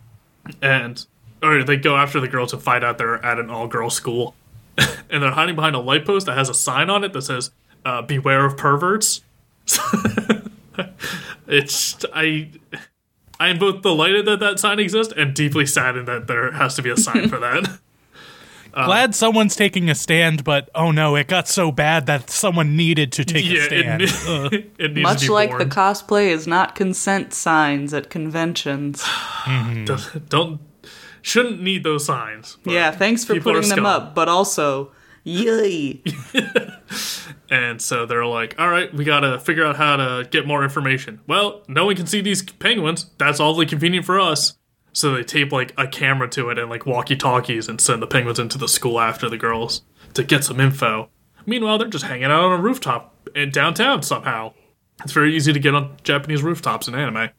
[0.62, 1.04] And,
[1.42, 4.34] or they go after the girls and find out they're at an all girl school.
[5.10, 7.50] and they're hiding behind a light post that has a sign on it that says,
[7.84, 9.20] uh, beware of perverts.
[11.46, 12.50] it's, I.
[13.44, 16.82] I am both delighted that that sign exists and deeply saddened that there has to
[16.82, 17.78] be a sign for that.
[18.76, 22.74] Uh, Glad someone's taking a stand, but oh no, it got so bad that someone
[22.74, 24.02] needed to take a stand.
[24.52, 25.60] it, it needs Much to be like born.
[25.60, 29.04] the cosplay is not consent signs at conventions.
[29.46, 30.60] Don't- don't
[31.22, 32.56] shouldn't need those signs.
[32.64, 34.90] yeah, thanks for people putting them up, but also,
[35.22, 36.02] yay.
[37.54, 41.20] And so they're like, "All right, we gotta figure out how to get more information."
[41.28, 43.12] Well, no one can see these penguins.
[43.16, 44.58] That's awfully convenient for us.
[44.92, 48.08] So they tape like a camera to it and like walkie talkies and send the
[48.08, 49.82] penguins into the school after the girls
[50.14, 51.10] to get some info.
[51.46, 54.52] Meanwhile, they're just hanging out on a rooftop in downtown somehow.
[55.04, 57.30] It's very easy to get on Japanese rooftops in anime.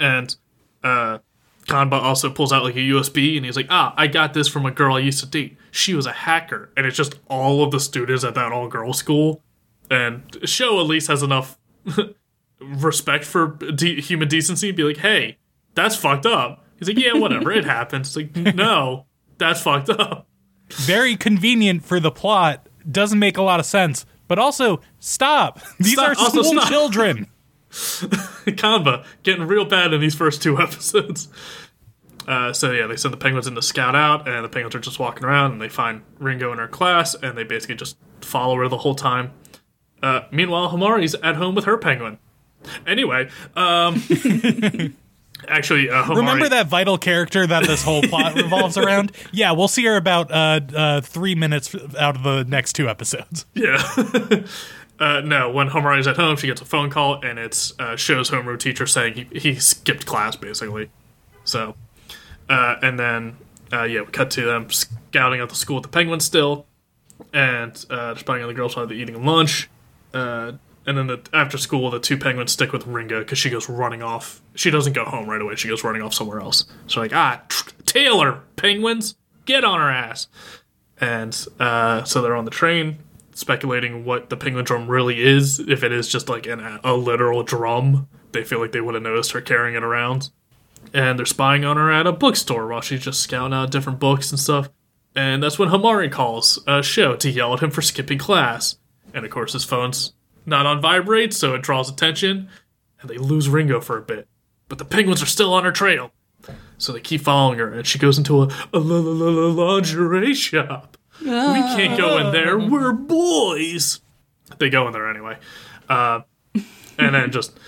[0.00, 0.34] And
[0.82, 1.18] uh,
[1.66, 4.64] Kanba also pulls out like a USB and he's like, ah, I got this from
[4.64, 5.58] a girl I used to date.
[5.70, 6.70] She was a hacker.
[6.74, 9.42] And it's just all of the students at that all girl school.
[9.90, 11.58] And Sho at least has enough
[12.60, 15.38] respect for de- human decency to be like, hey,
[15.74, 16.64] that's fucked up.
[16.78, 18.16] He's like, yeah, whatever, it happens.
[18.16, 19.06] It's like, no,
[19.38, 20.26] that's fucked up.
[20.70, 22.68] Very convenient for the plot.
[22.90, 24.04] Doesn't make a lot of sense.
[24.28, 25.60] But also, stop.
[25.78, 26.08] These Stop.
[26.08, 26.68] are Also, school stop.
[26.68, 27.26] children.
[27.70, 31.28] Kanba getting real bad in these first two episodes.
[32.26, 34.80] Uh, so yeah, they send the penguins in to scout out, and the penguins are
[34.80, 38.56] just walking around, and they find Ringo in her class, and they basically just follow
[38.56, 39.30] her the whole time.
[40.02, 42.18] Uh, meanwhile, Hamari's at home with her penguin.
[42.86, 43.94] Anyway, um,
[45.48, 49.12] actually, uh, Homari, Remember that vital character that this whole plot revolves around?
[49.32, 53.46] Yeah, we'll see her about uh, uh, three minutes out of the next two episodes.
[53.54, 53.82] Yeah.
[55.00, 58.30] uh, no, when Homari's at home, she gets a phone call, and it's uh, Sho's
[58.30, 60.90] homeroom teacher saying he, he skipped class, basically.
[61.44, 61.74] So,
[62.48, 63.36] uh, and then,
[63.72, 66.66] uh, yeah, we cut to them scouting out the school with the penguins still,
[67.32, 69.68] and uh, on the girls while they're eating lunch.
[70.12, 70.52] Uh,
[70.86, 74.02] and then the, after school, the two penguins stick with Ringo because she goes running
[74.02, 74.40] off.
[74.54, 75.54] She doesn't go home right away.
[75.56, 76.64] She goes running off somewhere else.
[76.86, 80.28] So like, ah, tr- Taylor, penguins, get on her ass.
[80.98, 82.98] And uh, so they're on the train,
[83.34, 85.60] speculating what the penguin drum really is.
[85.60, 89.02] If it is just like an, a literal drum, they feel like they would have
[89.02, 90.30] noticed her carrying it around.
[90.94, 94.30] And they're spying on her at a bookstore while she's just scouting out different books
[94.30, 94.70] and stuff.
[95.14, 98.76] And that's when Hamari calls uh, Sho to yell at him for skipping class.
[99.14, 100.12] And of course, his phone's
[100.46, 102.48] not on vibrate, so it draws attention.
[103.00, 104.28] And they lose Ringo for a bit.
[104.68, 106.10] But the penguins are still on her trail.
[106.78, 109.72] So they keep following her, and she goes into a, a la- la- la- la-
[109.74, 110.96] lingerie shop.
[111.20, 112.56] We can't go in there.
[112.58, 114.00] We're boys.
[114.58, 115.38] They go in there anyway.
[115.88, 116.20] Uh,
[116.98, 117.58] and then just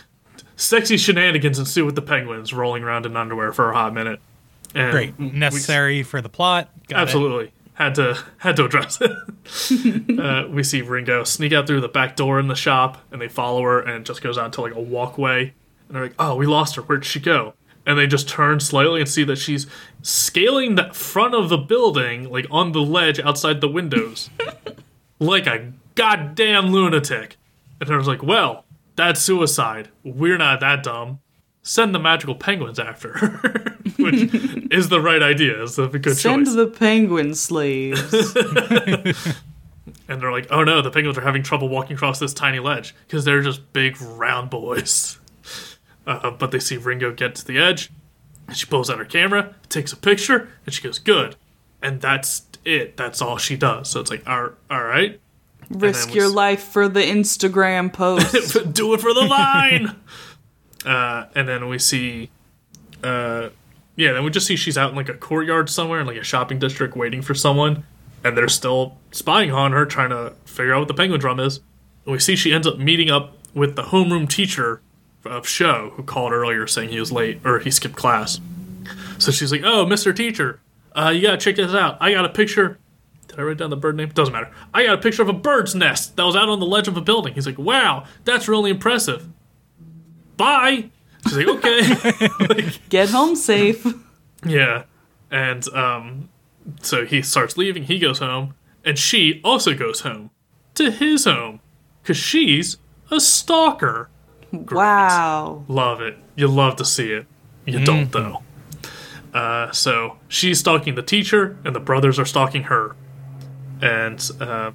[0.56, 4.20] sexy shenanigans ensue with the penguins rolling around in underwear for a hot minute.
[4.74, 6.68] And Great, necessary for the plot.
[6.88, 7.52] Got it.
[7.80, 10.18] Had to had to address it.
[10.20, 13.26] uh, we see Ringo sneak out through the back door in the shop, and they
[13.26, 15.54] follow her, and it just goes out to like a walkway.
[15.88, 16.82] And they're like, "Oh, we lost her.
[16.82, 17.54] Where'd she go?"
[17.86, 19.66] And they just turn slightly and see that she's
[20.02, 24.28] scaling the front of the building, like on the ledge outside the windows,
[25.18, 27.38] like a goddamn lunatic.
[27.80, 29.88] And I was like, "Well, that's suicide.
[30.04, 31.20] We're not that dumb.
[31.62, 34.32] Send the magical penguins after her." Which
[34.70, 35.62] is the right idea.
[35.62, 36.54] It's a good Send choice.
[36.54, 38.12] the penguin slaves.
[40.08, 42.94] and they're like, "Oh no, the penguins are having trouble walking across this tiny ledge
[43.06, 45.18] because they're just big round boys."
[46.06, 47.90] Uh, but they see Ringo get to the edge,
[48.46, 51.36] and she pulls out her camera, takes a picture, and she goes, "Good,"
[51.82, 52.96] and that's it.
[52.96, 53.90] That's all she does.
[53.90, 55.20] So it's like, "All, all right,
[55.68, 58.72] Risk your s- life for the Instagram post.
[58.72, 59.94] do it for the line."
[60.84, 62.30] Uh, and then we see,
[63.04, 63.50] uh,
[63.96, 66.24] yeah, then we just see she's out in like a courtyard somewhere in like a
[66.24, 67.84] shopping district waiting for someone,
[68.24, 71.60] and they're still spying on her, trying to figure out what the penguin drum is.
[72.04, 74.80] And we see she ends up meeting up with the homeroom teacher
[75.24, 78.40] of Sho who called earlier saying he was late or he skipped class.
[79.18, 80.16] So she's like, "Oh, Mr.
[80.16, 80.60] Teacher,
[80.96, 81.98] uh, you gotta check this out.
[82.00, 82.78] I got a picture.
[83.28, 84.08] Did I write down the bird name?
[84.08, 84.50] Doesn't matter.
[84.72, 86.96] I got a picture of a bird's nest that was out on the ledge of
[86.96, 89.28] a building." He's like, "Wow, that's really impressive."
[90.40, 90.90] Bye.
[91.26, 93.86] She's like, "Okay." Get home safe.
[94.44, 94.84] Yeah.
[95.30, 96.30] And um
[96.82, 100.30] so he starts leaving, he goes home, and she also goes home
[100.74, 101.60] to his home
[102.04, 102.78] cuz she's
[103.10, 104.08] a stalker.
[104.52, 105.64] Wow.
[105.68, 106.16] Love it.
[106.36, 107.26] You love to see it.
[107.66, 108.42] You don't though.
[109.32, 112.96] Uh, so she's stalking the teacher, and the brothers are stalking her.
[113.80, 114.72] And uh,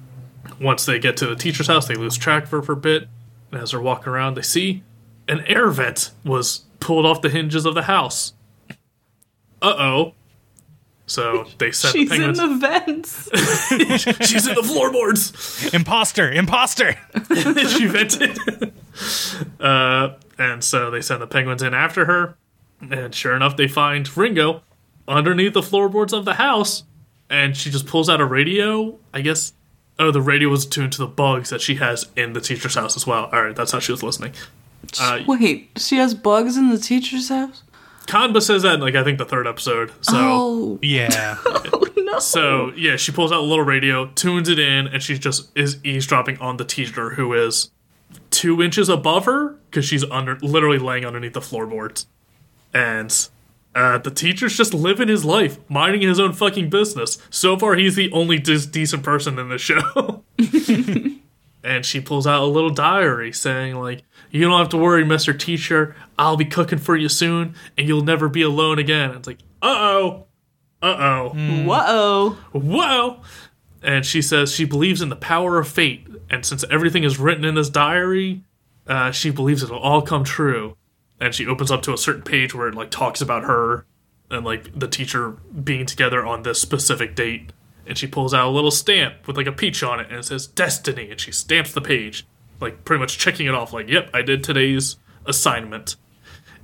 [0.60, 3.08] once they get to the teacher's house, they lose track of her for a bit.
[3.52, 4.82] And as they're walking around, they see
[5.28, 8.32] an air vent was pulled off the hinges of the house.
[9.62, 10.14] Uh oh.
[11.06, 13.30] So they send She's the in the vents.
[14.28, 15.72] She's in the floorboards.
[15.72, 16.96] Imposter, imposter.
[17.68, 18.36] she vented.
[19.60, 22.36] uh, and so they send the penguins in after her.
[22.90, 24.62] And sure enough, they find Ringo
[25.06, 26.82] underneath the floorboards of the house.
[27.30, 28.98] And she just pulls out a radio.
[29.14, 29.52] I guess.
[29.98, 32.96] Oh, the radio was tuned to the bugs that she has in the teacher's house
[32.96, 33.30] as well.
[33.32, 34.32] All right, that's how she was listening.
[35.00, 37.62] Uh, Wait, she has bugs in the teacher's house?
[38.06, 39.90] Kanba says that in, like, I think the third episode.
[40.00, 40.12] So.
[40.14, 41.38] Oh, Yeah.
[41.96, 42.18] no.
[42.20, 45.84] So yeah, she pulls out a little radio, tunes it in, and she just is
[45.84, 47.70] eavesdropping on the teacher who is
[48.30, 52.06] two inches above her because she's under, literally laying underneath the floorboards,
[52.72, 53.28] and
[53.74, 57.18] uh, the teacher's just living his life, minding his own fucking business.
[57.28, 60.24] So far, he's the only dis- decent person in the show.
[61.64, 65.32] and she pulls out a little diary saying like, "You don't have to worry, Mister
[65.32, 65.96] Teacher.
[66.18, 69.40] I'll be cooking for you soon, and you'll never be alone again." And it's like,
[69.62, 70.26] uh oh.
[70.82, 71.28] Uh oh.
[71.64, 72.36] Whoa.
[72.52, 73.22] Whoa!
[73.82, 77.44] And she says she believes in the power of fate, and since everything is written
[77.44, 78.42] in this diary,
[78.86, 80.76] uh, she believes it'll all come true.
[81.18, 83.86] And she opens up to a certain page where it like talks about her
[84.30, 85.30] and like the teacher
[85.64, 87.52] being together on this specific date.
[87.86, 90.24] And she pulls out a little stamp with like a peach on it, and it
[90.24, 91.10] says destiny.
[91.10, 92.26] And she stamps the page,
[92.60, 93.72] like pretty much checking it off.
[93.72, 95.96] Like, yep, I did today's assignment.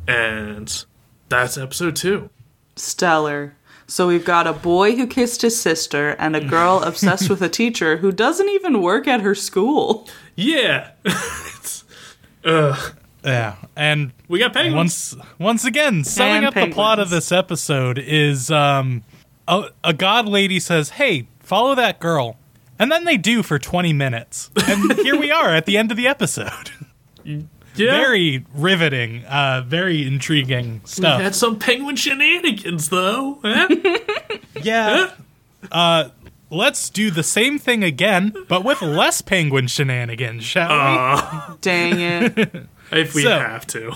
[0.08, 0.84] And
[1.28, 2.30] that's episode two.
[2.76, 3.54] Stellar.
[3.86, 7.48] So we've got a boy who kissed his sister and a girl obsessed with a
[7.48, 10.08] teacher who doesn't even work at her school.
[10.36, 10.90] Yeah.
[11.04, 11.84] It's-
[12.44, 12.94] Ugh.
[13.24, 14.74] Yeah, and We got penguins.
[14.74, 19.04] once once again, summing And up the plot of this episode is um,
[19.46, 22.36] a, a god lady says, "Hey, follow that girl,"
[22.82, 25.96] and then they do for twenty minutes, and here we are at the end of
[25.96, 26.70] the episode.
[27.24, 27.38] yeah.
[27.74, 31.20] Very riveting, uh, very intriguing stuff.
[31.22, 33.38] Had some penguin shenanigans though.
[33.44, 33.98] eh?
[34.62, 35.12] Yeah.
[35.70, 36.10] Uh,
[36.50, 41.54] let's do the same thing again, but with less penguin shenanigans, shall we?
[41.62, 42.38] Dang it.
[42.92, 43.92] if we So- have to.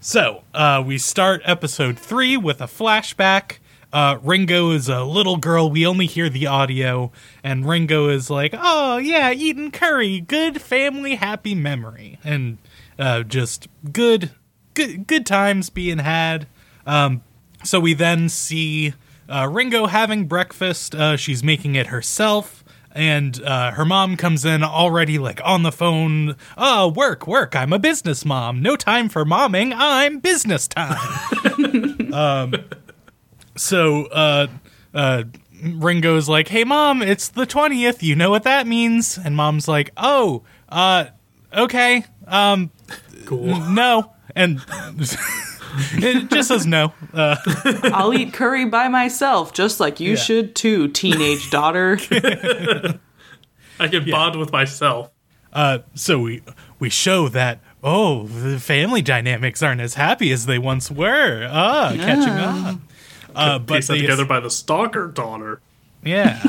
[0.00, 3.58] So, uh, we start episode three with a flashback.
[3.92, 5.70] Uh, Ringo is a little girl.
[5.70, 11.16] We only hear the audio, and Ringo is like, "Oh yeah, eating curry, good family,
[11.16, 12.58] happy memory, and
[12.98, 14.30] uh, just good,
[14.74, 16.46] good, good times being had."
[16.86, 17.22] Um,
[17.64, 18.94] so we then see
[19.28, 20.94] uh, Ringo having breakfast.
[20.94, 22.64] Uh, she's making it herself.
[22.94, 26.36] And uh, her mom comes in already like on the phone.
[26.58, 27.56] Oh, work, work.
[27.56, 28.60] I'm a business mom.
[28.60, 29.72] No time for momming.
[29.74, 32.12] I'm business time.
[32.12, 32.54] um,
[33.56, 34.46] so uh,
[34.94, 35.24] uh,
[35.62, 38.02] Ringo's like, "Hey, mom, it's the twentieth.
[38.02, 41.06] You know what that means?" And mom's like, "Oh, uh,
[41.54, 42.70] okay, um,
[43.26, 43.58] Cool.
[43.70, 44.64] no." And
[45.94, 46.92] it just says no.
[47.12, 47.36] Uh,
[47.92, 50.16] I'll eat curry by myself, just like you Yeah.
[50.16, 51.98] should too, teenage daughter.
[53.78, 55.10] I can bond with myself.
[55.52, 56.42] Uh, so we
[56.78, 61.46] we show that oh the family dynamics aren't as happy as they once were.
[61.50, 62.82] Ah, catching on.
[63.34, 65.60] Uh, but they- together by the stalker daughter.
[66.04, 66.42] yeah.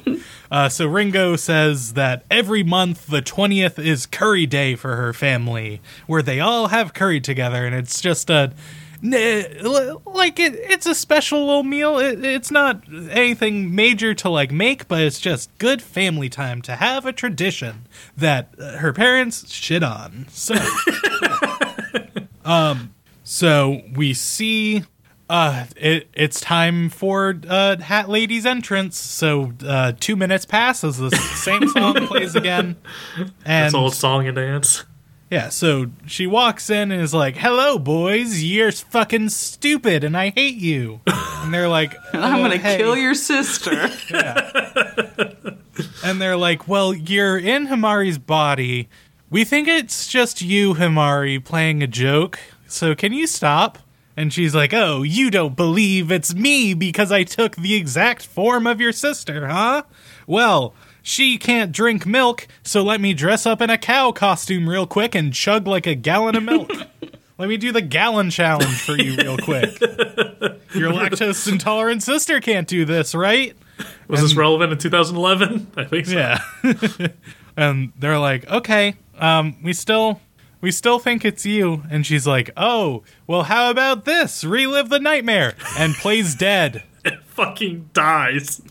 [0.50, 5.80] uh, so Ringo says that every month the twentieth is Curry Day for her family,
[6.06, 8.52] where they all have curry together, and it's just a.
[9.06, 11.98] Like it, it's a special little meal.
[11.98, 16.76] It, it's not anything major to like make, but it's just good family time to
[16.76, 20.24] have a tradition that her parents shit on.
[20.30, 20.54] So,
[22.46, 22.94] um,
[23.24, 24.84] so we see
[25.30, 28.98] uh, it, it's time for uh, Hat Lady's entrance.
[28.98, 32.76] So uh, two minutes pass as the same song plays again,
[33.44, 34.84] and It's old song and dance.
[35.30, 35.48] yeah.
[35.48, 38.42] So she walks in and is like, "Hello, boys.
[38.42, 42.96] You're fucking stupid, and I hate you." And they're like, I'm "Uh, gonna hey." kill
[42.96, 43.90] your sister.
[44.10, 44.50] yeah.
[46.04, 48.88] And they're like, "Well, you're in Himari's body.
[49.30, 52.38] We think it's just you, Himari, playing a joke.
[52.68, 53.78] So can you stop?"
[54.16, 58.66] And she's like, "Oh, you don't believe it's me because I took the exact form
[58.66, 59.82] of your sister, huh?
[60.26, 60.72] Well,
[61.02, 65.14] she can't drink milk, so let me dress up in a cow costume real quick
[65.14, 66.70] and chug like a gallon of milk."
[67.36, 69.80] Let me do the gallon challenge for you real quick.
[69.80, 73.56] Your lactose intolerant sister can't do this, right?
[74.06, 75.72] Was this relevant in 2011?
[75.76, 76.12] I think so.
[76.14, 76.38] Yeah.
[77.56, 80.20] and they're like, "Okay, um we still
[80.64, 84.42] we still think it's you." And she's like, "Oh, well how about this?
[84.42, 86.82] Relive the nightmare." And plays dead.
[87.04, 88.62] It Fucking dies.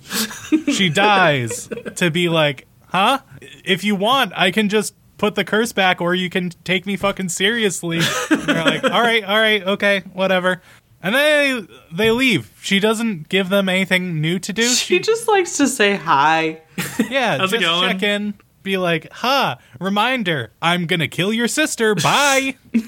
[0.74, 3.20] She dies to be like, "Huh?
[3.64, 6.98] If you want, I can just put the curse back or you can take me
[6.98, 8.00] fucking seriously."
[8.32, 10.62] And they're like, "All right, all right, okay, whatever."
[11.04, 12.52] And then they, they leave.
[12.62, 14.64] She doesn't give them anything new to do.
[14.68, 16.62] she just likes to say hi.
[17.10, 17.92] Yeah, How's it just going?
[17.92, 21.96] check in, be like, "Ha, reminder, I'm gonna kill your sister.
[21.96, 22.56] Bye."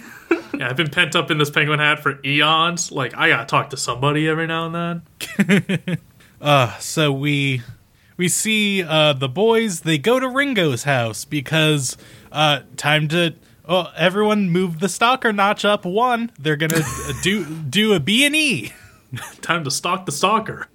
[0.57, 2.89] Yeah, I've been pent up in this penguin hat for eons.
[2.89, 5.03] Like, I gotta talk to somebody every now and
[5.38, 5.97] then.
[6.41, 7.61] Uh, so we
[8.17, 9.81] we see uh, the boys.
[9.81, 11.97] They go to Ringo's house because
[12.31, 13.35] uh, time to.
[13.67, 16.31] Oh, everyone move the stalker notch up one.
[16.38, 16.83] They're gonna
[17.23, 18.73] do do a B and E.
[19.41, 20.67] Time to stalk the stalker.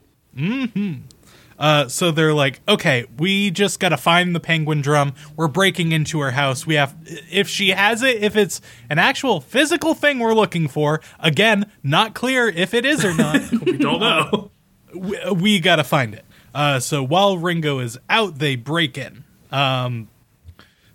[1.60, 5.12] Uh, so they're like, okay, we just gotta find the penguin drum.
[5.36, 6.66] We're breaking into her house.
[6.66, 6.96] We have,
[7.30, 11.02] if she has it, if it's an actual physical thing we're looking for.
[11.20, 13.42] Again, not clear if it is or not.
[13.64, 14.50] We don't know.
[14.94, 16.24] we, we gotta find it.
[16.54, 19.24] Uh, so while Ringo is out, they break in.
[19.52, 20.08] Um,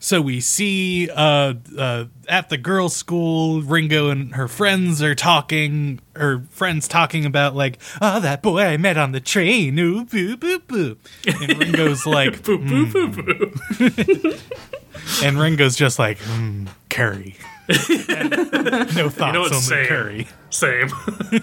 [0.05, 5.99] so we see uh, uh, at the girls' school, Ringo and her friends are talking.
[6.15, 9.79] Her friends talking about like, oh, that boy I met on the train.
[9.79, 10.97] Ooh, boo, boo, boo.
[11.25, 14.37] And Ringo's like, boo, boo, boo, boo.
[15.23, 17.35] and Ringo's just like, mm, curry.
[17.67, 19.87] no thoughts, know only it's same.
[19.87, 20.27] curry.
[20.51, 20.89] Same.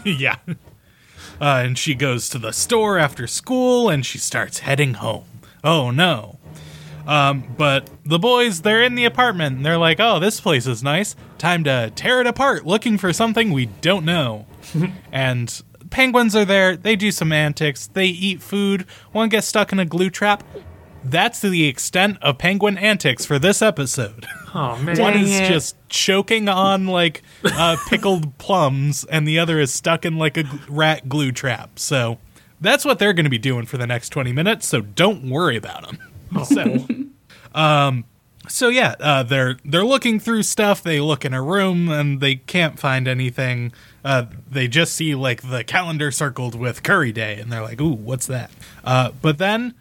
[0.05, 0.37] yeah.
[1.41, 5.41] Uh, and she goes to the store after school and she starts heading home.
[5.65, 6.39] Oh no.
[7.07, 10.83] Um, but the boys, they're in the apartment and they're like, oh, this place is
[10.83, 11.17] nice.
[11.39, 14.47] Time to tear it apart looking for something we don't know.
[15.13, 16.77] and penguins are there.
[16.77, 17.89] They do some antics.
[17.89, 18.87] They eat food.
[19.13, 20.45] One gets stuck in a glue trap.
[21.05, 24.27] that's the extent of penguin antics for this episode.
[24.55, 24.99] Oh man.
[24.99, 25.49] One is it.
[25.49, 30.43] just choking on like uh, pickled plums, and the other is stuck in like a
[30.43, 31.79] gl- rat glue trap.
[31.79, 32.19] So
[32.61, 34.67] that's what they're going to be doing for the next 20 minutes.
[34.67, 35.99] So don't worry about them.
[36.45, 36.87] So,
[37.55, 38.05] um,
[38.49, 40.83] so yeah, uh, they're they're looking through stuff.
[40.83, 43.73] They look in a room and they can't find anything.
[44.05, 47.93] Uh, they just see like the calendar circled with Curry Day, and they're like, "Ooh,
[47.93, 48.51] what's that?"
[48.85, 49.75] Uh, but then,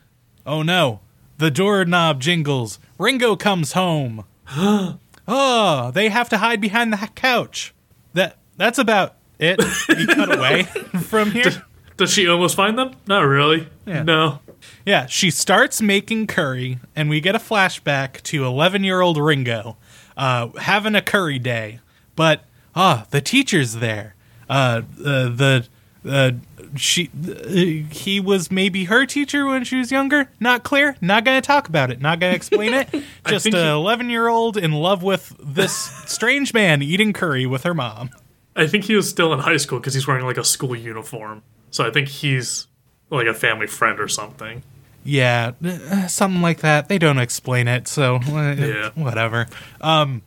[0.45, 0.99] oh no,
[1.37, 2.79] the doorknob jingles.
[2.97, 4.25] Ringo comes home.
[5.27, 7.73] oh, they have to hide behind the couch.
[8.13, 9.59] That that's about it.
[9.89, 11.63] We cut away from here.
[11.97, 12.95] Does she almost find them?
[13.07, 13.67] Not really.
[13.85, 14.03] Yeah.
[14.03, 14.39] No.
[14.85, 19.77] Yeah, she starts making curry, and we get a flashback to 11 year old Ringo
[20.17, 21.79] uh, having a curry day.
[22.15, 22.43] But,
[22.75, 24.15] ah, the teacher's there.
[24.49, 25.67] Uh, uh, the,
[26.07, 26.31] uh,
[26.75, 30.29] she, uh, he was maybe her teacher when she was younger.
[30.39, 30.95] Not clear.
[31.01, 32.01] Not gonna talk about it.
[32.01, 32.87] Not gonna explain it.
[33.27, 35.73] Just an 11 year old in love with this
[36.07, 38.09] strange man eating curry with her mom.
[38.55, 41.43] I think he was still in high school because he's wearing like a school uniform.
[41.69, 42.67] So I think he's
[43.11, 44.63] like a family friend or something.
[45.03, 46.87] Yeah, uh, something like that.
[46.87, 48.89] They don't explain it, so uh, Yeah.
[48.95, 49.47] whatever.
[49.81, 50.21] Um,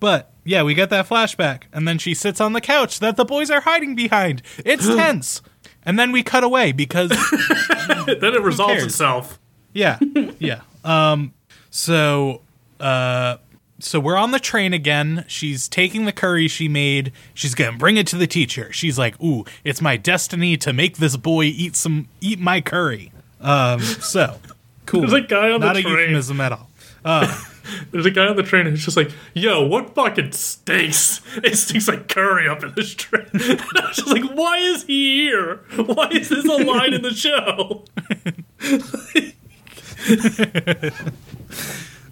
[0.00, 3.24] but yeah, we get that flashback, and then she sits on the couch that the
[3.24, 4.42] boys are hiding behind.
[4.64, 5.40] It's tense,
[5.84, 7.08] and then we cut away because
[7.88, 9.38] then it resolves itself.
[9.72, 9.98] yeah,
[10.38, 10.60] yeah.
[10.84, 11.32] Um,
[11.70, 12.42] so
[12.78, 13.38] uh,
[13.78, 15.24] so we're on the train again.
[15.28, 17.12] She's taking the curry she made.
[17.34, 18.72] She's gonna bring it to the teacher.
[18.72, 23.12] She's like, "Ooh, it's my destiny to make this boy eat some eat my curry."
[23.40, 24.38] Um, so
[24.86, 25.00] cool.
[25.00, 25.84] There's a guy on the train.
[25.84, 26.70] Not a euphemism at all.
[27.90, 31.20] There's a guy on the train who's just like, "Yo, what fucking stinks?
[31.36, 34.84] It stinks like curry up in this train." And I was just like, "Why is
[34.84, 35.60] he here?
[35.76, 37.84] Why is this a line in the show?"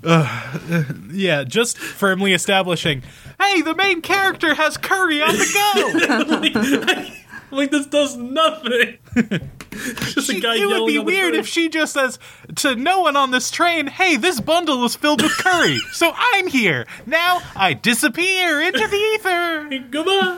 [1.14, 3.02] Yeah, just firmly establishing.
[3.40, 7.10] Hey, the main character has curry on the go.
[7.50, 8.98] Like this does nothing.
[9.14, 11.40] It's just a guy it would be weird train.
[11.40, 12.18] if she just says
[12.56, 16.48] to no one on this train, "Hey, this bundle is filled with curry, so I'm
[16.48, 17.40] here now.
[17.54, 20.36] I disappear into the ether." Goodbye.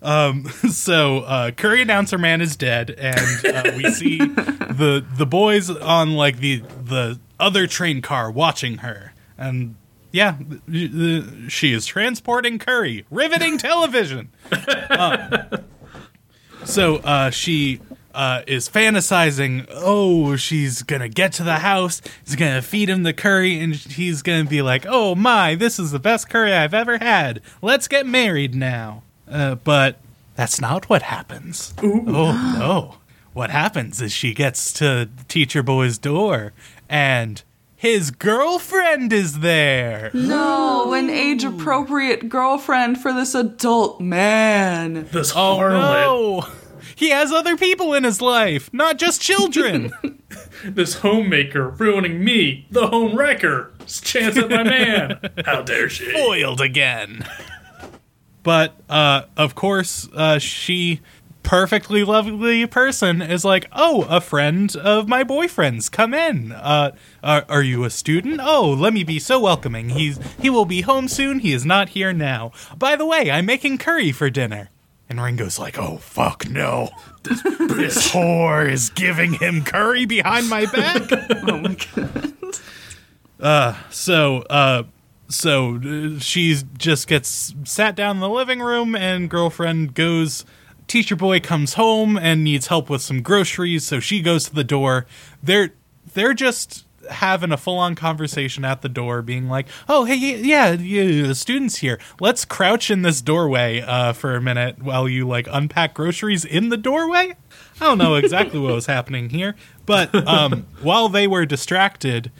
[0.70, 6.14] so uh, curry announcer man is dead and uh, we see the the boys on
[6.14, 9.12] like the the other train car watching her.
[9.36, 9.76] And
[10.12, 10.38] yeah
[11.48, 13.06] she is transporting curry.
[13.10, 14.30] Riveting television!
[14.52, 15.58] Uh,
[16.64, 17.80] so uh, she
[18.14, 23.12] uh, is fantasizing oh she's gonna get to the house he's gonna feed him the
[23.12, 26.98] curry and he's gonna be like oh my this is the best curry i've ever
[26.98, 27.40] had.
[27.62, 29.98] Let's get married now uh, but
[30.34, 31.74] that's not what happens.
[31.82, 32.00] Oh
[32.58, 32.96] no.
[33.32, 36.52] What happens is she gets to teacher boy's door
[36.88, 37.42] and
[37.76, 40.10] his girlfriend is there.
[40.12, 45.06] No, an age appropriate girlfriend for this adult man.
[45.12, 46.46] This Oh harlot, no.
[46.96, 49.92] He has other people in his life, not just children.
[50.64, 53.72] this homemaker ruining me, the home wrecker.
[53.86, 55.20] Chance at my man.
[55.46, 56.12] How dare she?
[56.12, 57.24] Foiled again.
[58.42, 61.00] But uh of course, uh she
[61.42, 66.52] perfectly lovely person is like, "Oh, a friend of my boyfriend's come in.
[66.52, 68.40] Uh are, are you a student?
[68.42, 69.90] Oh, let me be so welcoming.
[69.90, 71.40] He's he will be home soon.
[71.40, 72.52] He is not here now.
[72.78, 74.70] By the way, I'm making curry for dinner."
[75.10, 76.90] And Ringo's like, "Oh fuck no.
[77.22, 81.10] This, this whore is giving him curry behind my back."
[81.48, 82.34] Oh my god.
[83.40, 84.82] Uh, so, uh,
[85.28, 90.44] so uh, she just gets sat down in the living room, and girlfriend goes.
[90.86, 94.64] Teacher boy comes home and needs help with some groceries, so she goes to the
[94.64, 95.04] door.
[95.42, 95.74] They're
[96.14, 100.72] they're just having a full on conversation at the door, being like, "Oh, hey, yeah,
[100.72, 101.98] yeah, the students here.
[102.20, 106.68] Let's crouch in this doorway uh, for a minute while you like unpack groceries in
[106.68, 107.36] the doorway."
[107.80, 109.54] I don't know exactly what was happening here,
[109.86, 112.32] but um, while they were distracted,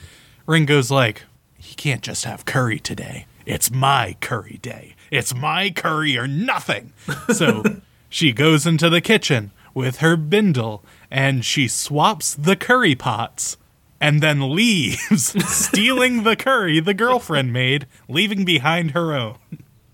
[0.46, 1.24] Ringo's like,
[1.68, 3.26] he can't just have curry today.
[3.44, 4.96] It's my curry day.
[5.10, 6.94] It's my curry or nothing.
[7.34, 7.62] So
[8.08, 13.58] she goes into the kitchen with her bindle and she swaps the curry pots
[14.00, 19.36] and then leaves, stealing the curry the girlfriend made, leaving behind her own.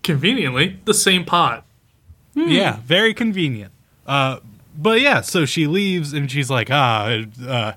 [0.05, 1.67] Conveniently, the same pot.
[2.37, 3.73] Yeah, very convenient.
[4.07, 4.39] Uh,
[4.79, 7.73] but yeah, so she leaves and she's like, ah, uh,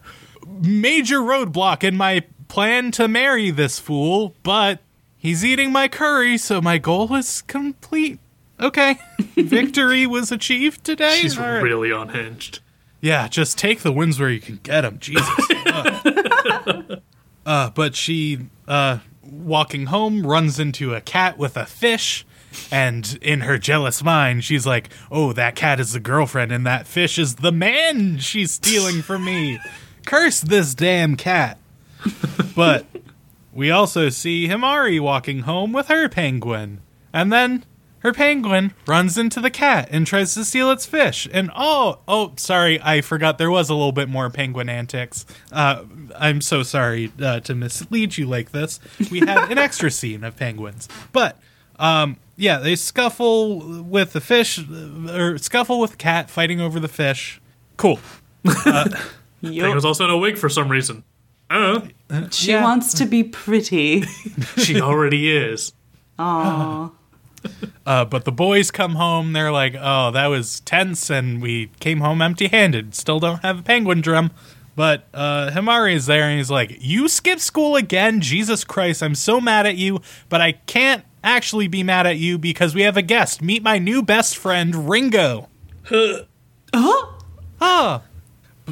[0.62, 4.80] major roadblock in my plan to marry this fool, but
[5.18, 8.20] he's eating my curry, so my goal is complete.
[8.60, 8.98] Okay,
[9.36, 11.20] victory was achieved today.
[11.22, 11.62] She's All right.
[11.62, 12.60] really unhinged.
[13.02, 14.98] Yeah, just take the wins where you can get them.
[15.00, 15.28] Jesus.
[15.68, 16.96] uh,
[17.46, 22.26] uh, but she, uh, walking home, runs into a cat with a fish.
[22.72, 26.88] And in her jealous mind, she's like, Oh, that cat is the girlfriend, and that
[26.88, 29.60] fish is the man she's stealing from me.
[30.06, 31.60] Curse this damn cat.
[32.56, 32.86] But
[33.54, 36.82] we also see Himari walking home with her penguin.
[37.14, 37.66] And then
[38.00, 41.28] her penguin runs into the cat and tries to steal its fish.
[41.32, 45.26] And oh, oh, sorry, I forgot there was a little bit more penguin antics.
[45.52, 45.84] Uh,
[46.16, 48.80] I'm so sorry uh, to mislead you like this.
[49.12, 50.88] We had an extra scene of penguins.
[51.12, 51.38] But
[51.80, 54.60] um, yeah, they scuffle with the fish,
[55.10, 57.42] or scuffle with the cat fighting over the fish.
[57.78, 58.00] Cool.
[59.42, 61.04] Penguin's also in a wig for some reason.
[61.50, 62.28] I don't know.
[62.32, 62.64] She Yeah.
[62.64, 64.04] wants to be pretty.
[64.58, 65.74] She already is.
[66.20, 66.92] Aww.
[67.86, 69.32] Uh, but the boys come home.
[69.34, 72.94] They're like, "Oh, that was tense, and we came home empty-handed.
[72.96, 74.32] Still don't have a penguin drum."
[74.76, 78.20] But uh, Himari is there, and he's like, "You skipped school again?
[78.20, 79.02] Jesus Christ!
[79.02, 82.82] I'm so mad at you, but I can't actually be mad at you because we
[82.82, 83.42] have a guest.
[83.42, 85.48] Meet my new best friend, Ringo."
[85.86, 87.06] huh?
[87.62, 88.02] Ah.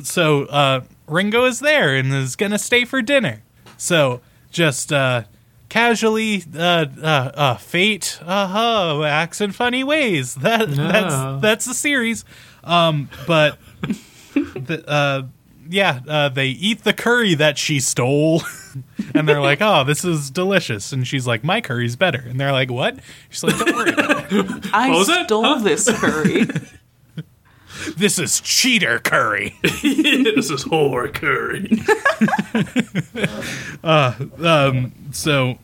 [0.03, 3.43] So uh, Ringo is there and is gonna stay for dinner.
[3.77, 5.23] So just uh,
[5.69, 10.35] casually, uh, uh, uh, fate, uh huh, acts in funny ways.
[10.41, 10.91] That Yeah.
[10.91, 12.25] that's that's the series.
[12.63, 13.57] Um, but
[14.33, 15.23] the, uh,
[15.69, 18.43] yeah, uh, they eat the curry that she stole,
[19.15, 22.51] and they're like, "Oh, this is delicious." And she's like, "My curry's better." And they're
[22.51, 22.97] like, "What?"
[23.29, 24.69] She's like, "Don't worry about it.
[24.73, 25.25] I What was it?
[25.25, 25.59] stole Huh?
[25.59, 26.45] this curry.
[27.97, 31.69] This is cheater curry." this is whore curry.
[35.11, 35.57] so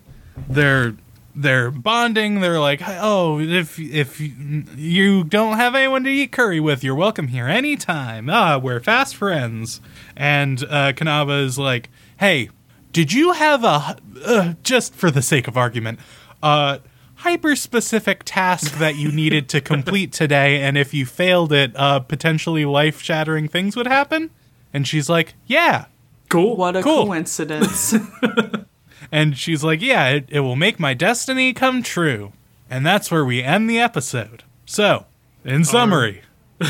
[0.50, 0.96] they're
[1.36, 2.42] they're bonding.
[2.42, 7.30] They're like, "Oh, if if you don't have anyone to eat curry with, you're welcome
[7.30, 8.30] here anytime.
[8.30, 9.82] Ah, we're fast friends."
[10.16, 12.50] And uh, Kanba is like, "Hey,
[12.92, 16.00] did you have a uh, just for the sake of argument,
[16.44, 16.80] uh,
[17.22, 20.62] hyper specific task that you needed to complete today?
[20.62, 24.30] And if you failed it, uh, potentially life shattering things would happen?"
[24.74, 25.86] And she's like, "Yeah."
[26.30, 26.56] Cool.
[26.56, 27.06] What a Cool.
[27.08, 27.94] coincidence.
[29.12, 32.32] And she's like, Yeah, it, it will make my destiny come true.
[32.70, 34.44] And that's where we end the episode.
[34.66, 35.06] So,
[35.44, 36.22] in summary,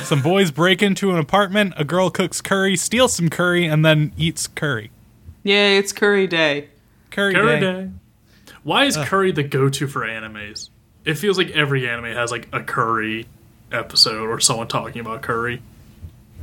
[0.02, 4.12] some boys break into an apartment, a girl cooks curry, steals some curry, and then
[4.18, 4.89] eats curry.
[5.43, 6.70] Yay, it's curry day.
[7.12, 7.84] Curry, Curry day.
[7.84, 7.89] day.
[8.64, 10.70] Why is curry the go-to for animes?
[11.05, 13.26] It feels like every anime has like a curry
[13.72, 15.62] episode or someone talking about curry.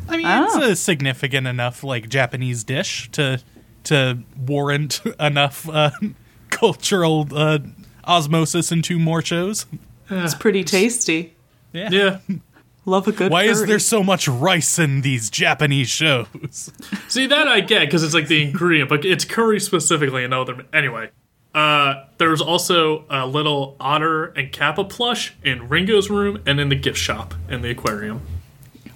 [0.08, 0.44] I mean, Oh.
[0.46, 3.40] it's a significant enough like Japanese dish to
[3.84, 5.90] to warrant enough uh,
[6.50, 7.58] cultural uh,
[8.04, 9.66] osmosis into more shows.
[10.10, 11.34] It's pretty tasty.
[11.72, 11.90] Yeah.
[11.92, 12.18] Yeah.
[12.86, 16.72] Love a good Why is there so much rice in these Japanese shows?
[17.08, 20.24] See that I get because it's like the ingredient, but it's curry specifically.
[20.24, 21.10] And other anyway.
[21.54, 26.74] Uh, there's also a little otter and kappa plush in Ringo's room and in the
[26.76, 28.20] gift shop in the aquarium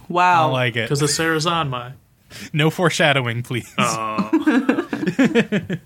[0.08, 0.44] Wow.
[0.44, 0.52] I Wow.
[0.52, 0.88] like it.
[0.88, 1.92] because of Sarazanmai.
[2.52, 3.72] No foreshadowing, please.
[3.78, 4.86] Oh,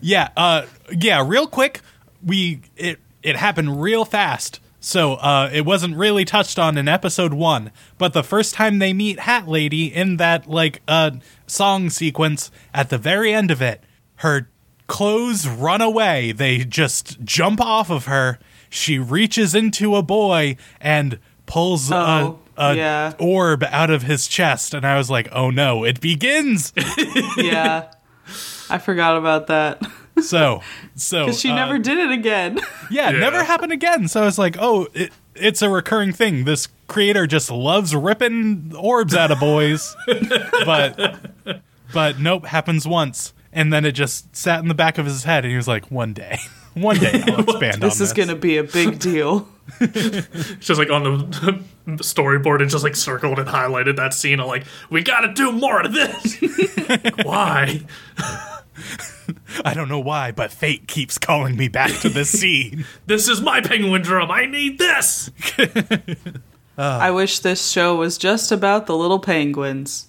[0.00, 1.80] Yeah, uh yeah, real quick,
[2.24, 4.58] we it it happened real fast.
[4.80, 8.92] So uh it wasn't really touched on in episode 1, but the first time they
[8.92, 11.12] meet Hat Lady in that like uh
[11.46, 13.84] song sequence at the very end of it,
[14.16, 14.48] her
[14.92, 16.32] clothes run away.
[16.32, 18.38] They just jump off of her.
[18.68, 23.12] She reaches into a boy and pulls Oh, a, a yeah.
[23.18, 26.72] orb out of his chest and I was like, "Oh no, it begins."
[27.36, 27.90] yeah.
[28.70, 29.82] I forgot about that.
[30.22, 30.62] so,
[30.94, 32.58] so Because she uh, never did it again.
[32.90, 33.20] Yeah, it Yeah.
[33.20, 34.08] never happened again.
[34.08, 36.44] So I was like, oh, it, it's a recurring thing.
[36.44, 39.96] This creator just loves ripping orbs out of boys,
[40.66, 41.22] but
[41.92, 45.44] but nope, happens once, and then it just sat in the back of his head,
[45.44, 46.38] and he was like, one day,
[46.74, 49.48] one day I'll expand this on is going to be a big deal.
[49.80, 54.40] it's just like on the, the storyboard, it just like circled and highlighted that scene.
[54.40, 56.40] of like, we got to do more of this.
[57.24, 57.82] Why?
[59.64, 62.86] I don't know why, but fate keeps calling me back to this scene.
[63.06, 64.30] This is my penguin drum.
[64.30, 65.30] I need this.
[66.76, 70.08] I wish this show was just about the little penguins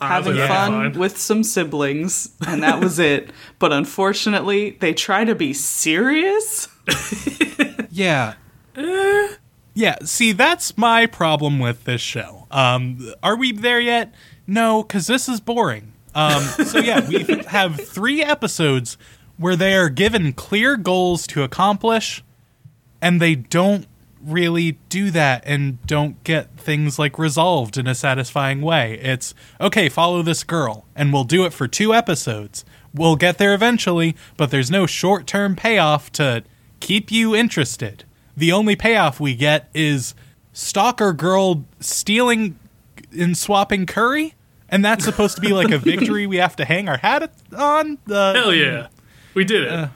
[0.00, 0.98] having Honestly, fun fine.
[0.98, 3.30] with some siblings, and that was it.
[3.58, 6.68] But unfortunately, they try to be serious.
[7.90, 8.34] Yeah.
[9.74, 12.46] Yeah, see, that's my problem with this show.
[12.50, 14.12] Um, are we there yet?
[14.46, 15.92] No, because this is boring.
[16.14, 18.98] Um, so, yeah, we have three episodes
[19.36, 22.22] where they are given clear goals to accomplish,
[23.00, 23.86] and they don't
[24.24, 28.98] really do that and don't get things like resolved in a satisfying way.
[29.00, 32.64] It's okay, follow this girl, and we'll do it for two episodes.
[32.94, 36.42] We'll get there eventually, but there's no short term payoff to
[36.80, 38.04] keep you interested.
[38.36, 40.14] The only payoff we get is
[40.52, 42.58] Stalker Girl stealing
[43.18, 44.34] and swapping curry,
[44.68, 47.98] and that's supposed to be like a victory we have to hang our hat on.
[48.10, 48.88] Uh, Hell yeah.
[49.34, 49.90] We did it.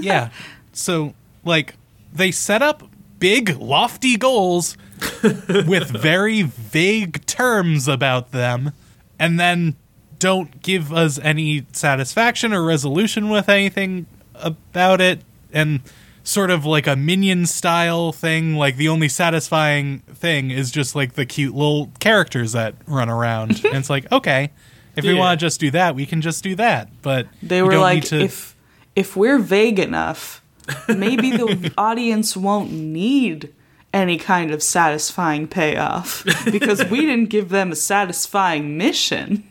[0.00, 0.30] yeah.
[0.72, 1.74] So, like,
[2.12, 2.82] they set up
[3.18, 4.76] big, lofty goals
[5.22, 8.72] with very vague terms about them,
[9.18, 9.76] and then
[10.18, 15.20] don't give us any satisfaction or resolution with anything about it,
[15.52, 15.80] and
[16.24, 18.54] sort of like a minion style thing.
[18.56, 23.50] Like, the only satisfying thing is just like the cute little characters that run around.
[23.64, 24.50] and it's like, okay.
[24.96, 26.88] If we want to just do that, we can just do that.
[27.02, 28.56] But They were like, to- if
[28.94, 30.42] if we're vague enough,
[30.88, 33.52] maybe the audience won't need
[33.94, 39.44] any kind of satisfying payoff because we didn't give them a satisfying mission.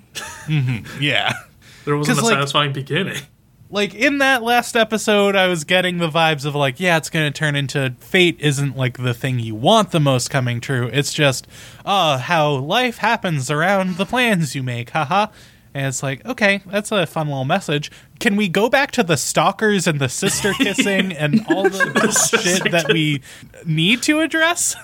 [1.00, 1.34] yeah.
[1.86, 3.18] there wasn't a like- satisfying beginning.
[3.72, 7.32] like in that last episode i was getting the vibes of like yeah it's going
[7.32, 11.12] to turn into fate isn't like the thing you want the most coming true it's
[11.12, 11.48] just
[11.84, 15.28] uh how life happens around the plans you make haha
[15.76, 19.18] and it's like okay that's a fun little message can we go back to the
[19.18, 23.22] stalkers and the sister kissing and all the shit that we
[23.66, 24.76] need to address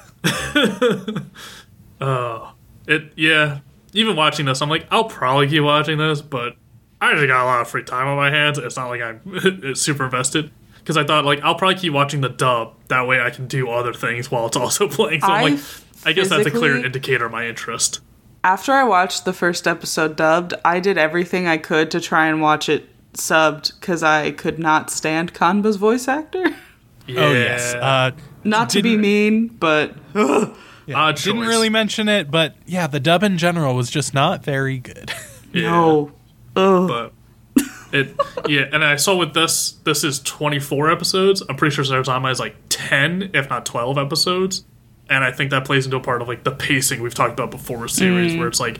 [2.00, 2.54] oh,
[2.88, 3.60] It yeah.
[3.94, 6.56] Even watching this, I'm like, I'll probably keep watching this, but
[7.00, 8.58] I just got a lot of free time on my hands.
[8.58, 12.30] It's not like I'm super invested because I thought like I'll probably keep watching the
[12.30, 12.76] dub.
[12.88, 15.22] That way, I can do other things while it's also playing.
[15.22, 15.60] So I'm I like,
[16.06, 18.02] I guess that's a clear indicator of my interest.
[18.44, 22.42] After I watched the first episode dubbed, I did everything I could to try and
[22.42, 26.46] watch it subbed because I could not stand Kanba's voice actor.
[27.08, 27.22] Yeah.
[27.26, 28.12] oh yes uh
[28.44, 30.56] Not to be mean, but Odd
[30.88, 31.48] didn't choice.
[31.48, 35.12] really mention it but yeah the dub in general was just not very good
[35.54, 35.72] Yeah.
[35.72, 36.12] no.
[36.56, 36.88] Ugh.
[36.88, 37.14] but
[37.94, 38.16] it
[38.48, 42.40] yeah and i saw with this this is 24 episodes i'm pretty sure Sarazanmai is
[42.40, 44.64] like 10 if not 12 episodes
[45.12, 47.52] and i think that plays into a part of like the pacing we've talked about
[47.52, 48.40] before with series mm.
[48.40, 48.80] where it's like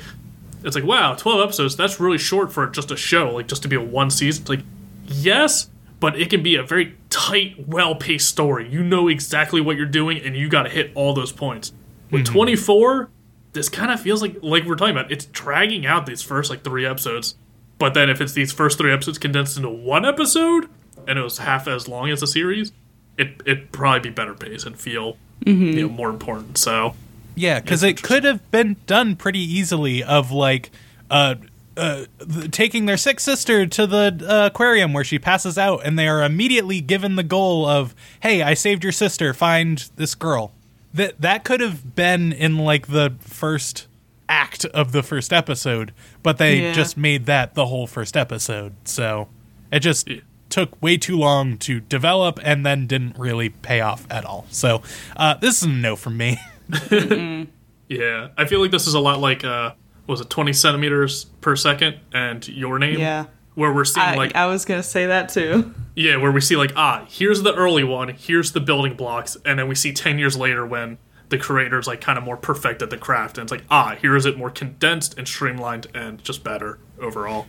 [0.64, 3.68] it's like wow 12 episodes that's really short for just a show like just to
[3.68, 4.62] be a one season it's like
[5.06, 5.70] yes
[6.02, 8.68] but it can be a very tight well-paced story.
[8.68, 11.72] You know exactly what you're doing and you got to hit all those points.
[12.10, 12.34] With mm-hmm.
[12.34, 13.10] 24
[13.54, 16.64] this kind of feels like like we're talking about it's dragging out these first like
[16.64, 17.36] three episodes
[17.78, 20.70] but then if it's these first three episodes condensed into one episode
[21.06, 22.72] and it was half as long as the series
[23.18, 26.94] it it'd probably be better paced and feel you know more important so
[27.36, 30.04] Yeah, because it could have been done pretty easily.
[30.04, 30.70] Of like,
[31.10, 31.36] uh,
[31.78, 35.98] uh, th- taking their sick sister to the uh, aquarium where she passes out, and
[35.98, 39.34] they are immediately given the goal of, "Hey, I saved your sister.
[39.34, 40.52] Find this girl."
[40.94, 43.88] That that could have been in like the first
[44.30, 46.74] act of the first episode, but they Yeah.
[46.74, 48.74] just made that the whole first episode.
[48.84, 49.28] So
[49.72, 50.20] it just Yeah.
[50.52, 54.46] Took way too long to develop, and then didn't really pay off at all.
[54.52, 54.82] So
[55.18, 56.38] uh, this is a no from me.
[57.90, 59.72] yeah i feel like this is a lot like uh
[60.06, 63.26] what was it 20 centimeters per second and your name Yeah.
[63.56, 65.74] where we're seeing I, like I was gonna say that too.
[65.94, 69.60] Yeah, where we see like ah, here's the early one, here's the building blocks, and
[69.60, 70.98] then we see ten years later when
[71.28, 74.16] the creator's like kind of more perfect at the craft, and it's like ah, here
[74.16, 77.48] is it more condensed and streamlined and just better overall.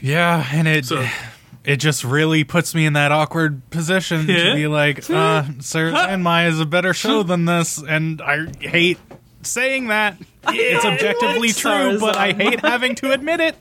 [0.00, 1.04] Yeah, and it So-
[1.64, 4.50] it just really puts me in that awkward position Yeah?
[4.50, 8.98] to be like, uh, Sarazanmai is a better show than this, and I hate
[9.42, 10.16] saying that.
[10.48, 12.42] it's objectively like true, but I Sarazanmai.
[12.42, 13.56] hate having to admit it.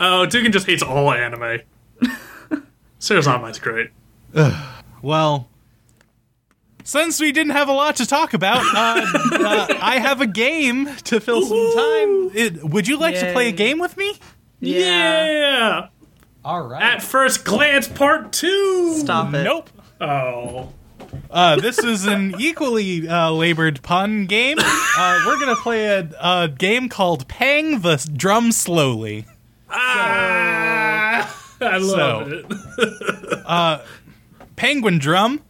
[0.00, 1.60] Oh, Dugan just hates all anime.
[3.00, 3.90] Sarazanmai's great.
[5.02, 5.48] Well,
[6.82, 10.86] since we didn't have a lot to talk about, uh, uh, I have a game
[11.04, 12.30] to fill some time.
[12.34, 14.14] It, would you like to play a game with me?
[14.60, 15.88] Yeah.
[16.44, 16.82] All right.
[16.82, 18.98] At first glance, part two.
[18.98, 19.44] Stop it.
[19.44, 19.70] Nope.
[20.00, 20.72] Oh.
[21.30, 24.58] Uh, this is an equally uh, labored pun game.
[24.60, 29.24] Uh, we're gonna play a, a game called "Pang the Drum Slowly."
[29.70, 32.44] Ah, I love So-
[33.48, 33.80] it.
[34.56, 35.40] Penguin Drum.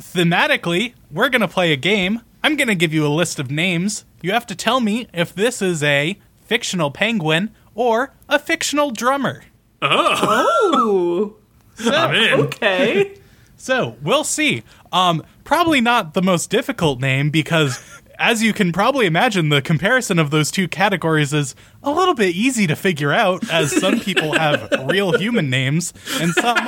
[0.00, 2.20] Thematically, we're gonna play a game.
[2.42, 4.04] I'm gonna give you a list of names.
[4.22, 9.42] You have to tell me if this is a fictional penguin or a fictional drummer.
[9.84, 11.36] Ooh.
[11.80, 12.40] I'm in.
[12.40, 13.14] Okay.
[13.56, 14.62] So we'll see.
[14.92, 17.80] Um, probably not the most difficult name because,
[18.18, 22.34] as you can probably imagine, the comparison of those two categories is a little bit
[22.34, 26.58] easy to figure out, as some people have real human names and some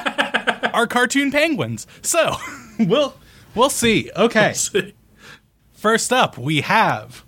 [0.73, 1.87] are cartoon penguins.
[2.01, 2.35] So
[2.79, 3.15] we'll
[3.57, 4.11] We'll see.
[4.15, 4.53] Okay.
[4.53, 4.95] See.
[5.73, 7.25] First up, we have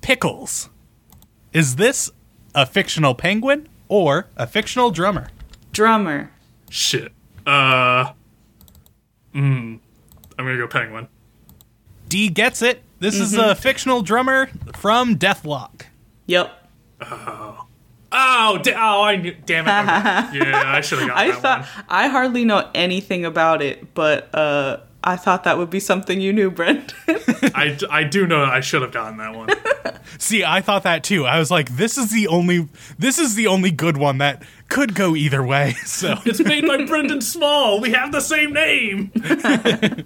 [0.00, 0.70] Pickles.
[1.52, 2.10] Is this
[2.54, 5.28] a fictional penguin or a fictional drummer?
[5.72, 6.30] Drummer.
[6.70, 7.12] Shit.
[7.44, 8.12] Uh.
[9.34, 9.80] Mm.
[10.38, 11.08] I'm gonna go penguin.
[12.08, 12.82] D gets it.
[13.00, 15.82] This is a fictional drummer from Dethklok.
[16.26, 16.52] Yep.
[18.12, 19.34] Oh, da- oh, I knew.
[19.46, 19.70] Damn it.
[19.70, 20.50] Okay.
[20.50, 21.84] yeah, I should have got I that thought one.
[21.88, 26.30] I hardly know anything about it, but uh I thought that would be something you
[26.32, 26.92] knew, Brent.
[27.08, 29.48] I, I do know I should have gotten that one.
[30.18, 31.26] See, I thought that too.
[31.26, 32.68] I was like, this is the only
[32.98, 35.74] this is the only good one that could go either way.
[35.84, 37.80] So, it's made by Brendan Small.
[37.80, 39.10] We have the same name.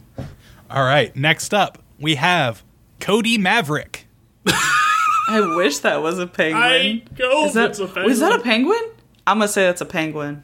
[0.71, 2.65] all right, next up, we have
[3.01, 4.07] Cody Maverick.
[4.47, 6.63] I wish that was a penguin.
[6.63, 7.47] I go.
[7.47, 8.77] Is that, it's a was that a penguin.
[8.79, 8.95] penguin?
[9.27, 10.43] I'm gonna say that's a penguin.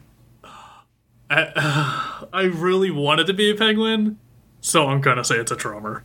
[1.30, 4.18] I really wanted to be a penguin,
[4.60, 6.04] so I'm gonna say it's a drummer.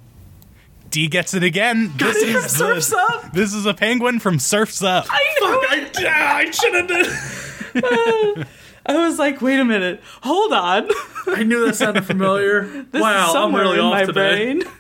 [0.96, 1.92] D gets it again.
[1.98, 3.34] This is Surf's the, Up.
[3.34, 5.06] This is a penguin from Surf's Up.
[5.10, 5.62] I know.
[5.62, 6.06] Fuck!
[6.06, 8.46] I, I should have done.
[8.86, 10.88] I was like, wait a minute, hold on.
[11.28, 12.64] I knew that sounded familiar.
[12.94, 14.54] This wow, is I'm really in off my today.
[14.54, 14.62] brain.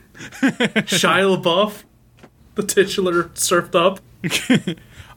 [0.85, 1.83] Shia LaBeouf,
[2.55, 3.99] the titular surfed up.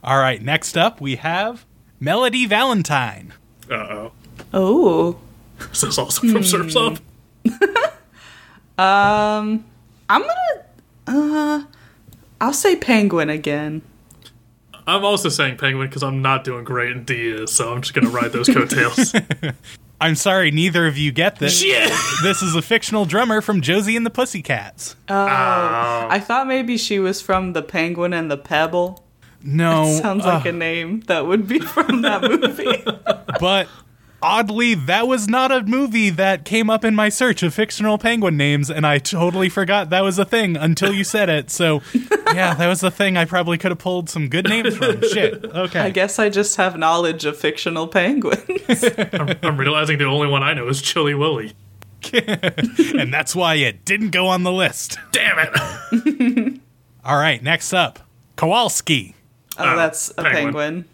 [0.03, 1.65] All right, next up we have
[2.01, 3.31] Melody Valentine.
[3.71, 4.11] Uh oh.
[4.53, 5.19] Oh.
[5.59, 6.97] This Is this also from Surf's Up?
[8.77, 9.63] Um,
[10.09, 10.65] I'm gonna.
[11.09, 11.63] Uh,
[12.39, 13.81] I'll say penguin again.
[14.85, 17.93] I'm also saying penguin because I'm not doing great in D is, so I'm just
[17.93, 19.13] gonna ride those coattails.
[20.01, 21.59] I'm sorry, neither of you get this.
[21.59, 21.91] Shit!
[22.23, 24.95] This is a fictional drummer from Josie and the Pussycats.
[25.09, 29.03] Oh, I thought maybe she was from the Penguin and the Pebble.
[29.43, 32.83] No, Sounds like a name that would be from that movie.
[33.39, 33.67] but
[34.21, 38.37] oddly, that was not a movie that came up in my search of fictional penguin
[38.37, 41.49] names, and I totally forgot that was a thing until you said it.
[41.49, 41.81] So,
[42.33, 43.17] yeah, that was the thing.
[43.17, 45.01] I probably could have pulled some good names from.
[45.13, 45.45] Shit.
[45.45, 45.79] Okay.
[45.79, 48.83] I guess I just have knowledge of fictional penguins.
[49.43, 51.53] I'm realizing the only one I know is Chilly Willy.
[52.13, 54.97] and that's why it didn't go on the list.
[55.11, 56.61] Damn it!
[57.03, 57.99] All right, next up,
[58.37, 59.15] Kowalski.
[59.57, 60.43] Oh, that's a penguin.
[60.43, 60.85] penguin.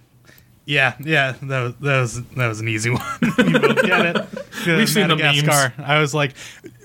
[0.65, 3.01] Yeah, yeah, that was that was, that was an easy one.
[3.21, 4.27] you both get it.
[4.67, 5.43] We've seen the memes.
[5.43, 5.81] Madagascar.
[5.81, 6.33] I was like,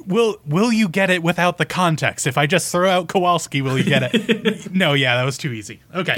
[0.06, 2.26] will will you get it without the context?
[2.26, 4.70] If I just throw out Kowalski, will you get it?
[4.74, 5.80] no, yeah, that was too easy.
[5.94, 6.14] Okay,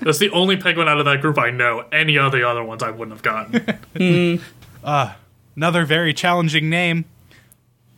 [0.00, 1.86] That's the only penguin out of that group I know.
[1.90, 3.78] Any of the other ones I wouldn't have gotten.
[3.96, 4.36] Hmm.
[4.82, 5.14] Uh,
[5.56, 7.06] another very challenging name,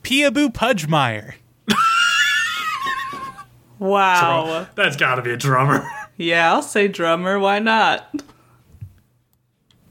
[0.04, 1.34] Peekaboo Pudgemeyer.
[3.78, 4.66] Wow.
[4.74, 5.88] That's got to be a drummer.
[6.16, 7.38] Yeah, I'll say drummer.
[7.38, 8.22] Why not?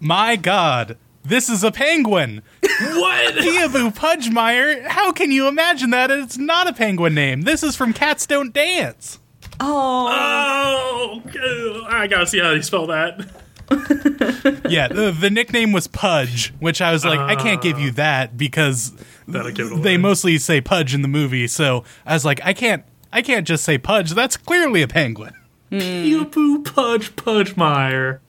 [0.06, 2.44] My God, this is a penguin.
[2.62, 3.34] what?
[3.34, 4.86] Peekaboo Pudgemeyer.
[4.86, 6.12] How can you imagine that?
[6.12, 7.42] It's not a penguin name.
[7.42, 9.18] This is from Cats Don't Dance.
[9.60, 13.32] Oh, Oh, I gotta see how you spell that.
[14.70, 17.96] Yeah, the, the nickname was Pudge, which I was like, I can't give you ah.
[17.96, 18.94] that because
[19.28, 19.82] That'll give it away.
[19.82, 21.48] they mostly say Pudge in the movie.
[21.48, 24.12] So I was like, I can't, I can't just say Pudge.
[24.12, 25.34] That's clearly a penguin.
[25.72, 28.20] Peekaboo Pudge Pudge Pudgemeyer.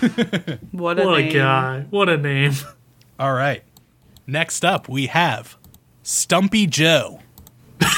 [0.72, 1.30] what a What name.
[1.30, 1.86] a guy.
[1.90, 2.52] What a name.
[3.18, 3.62] All right.
[4.26, 5.56] Next up, we have
[6.02, 7.20] Stumpy Joe.
[7.80, 7.90] like,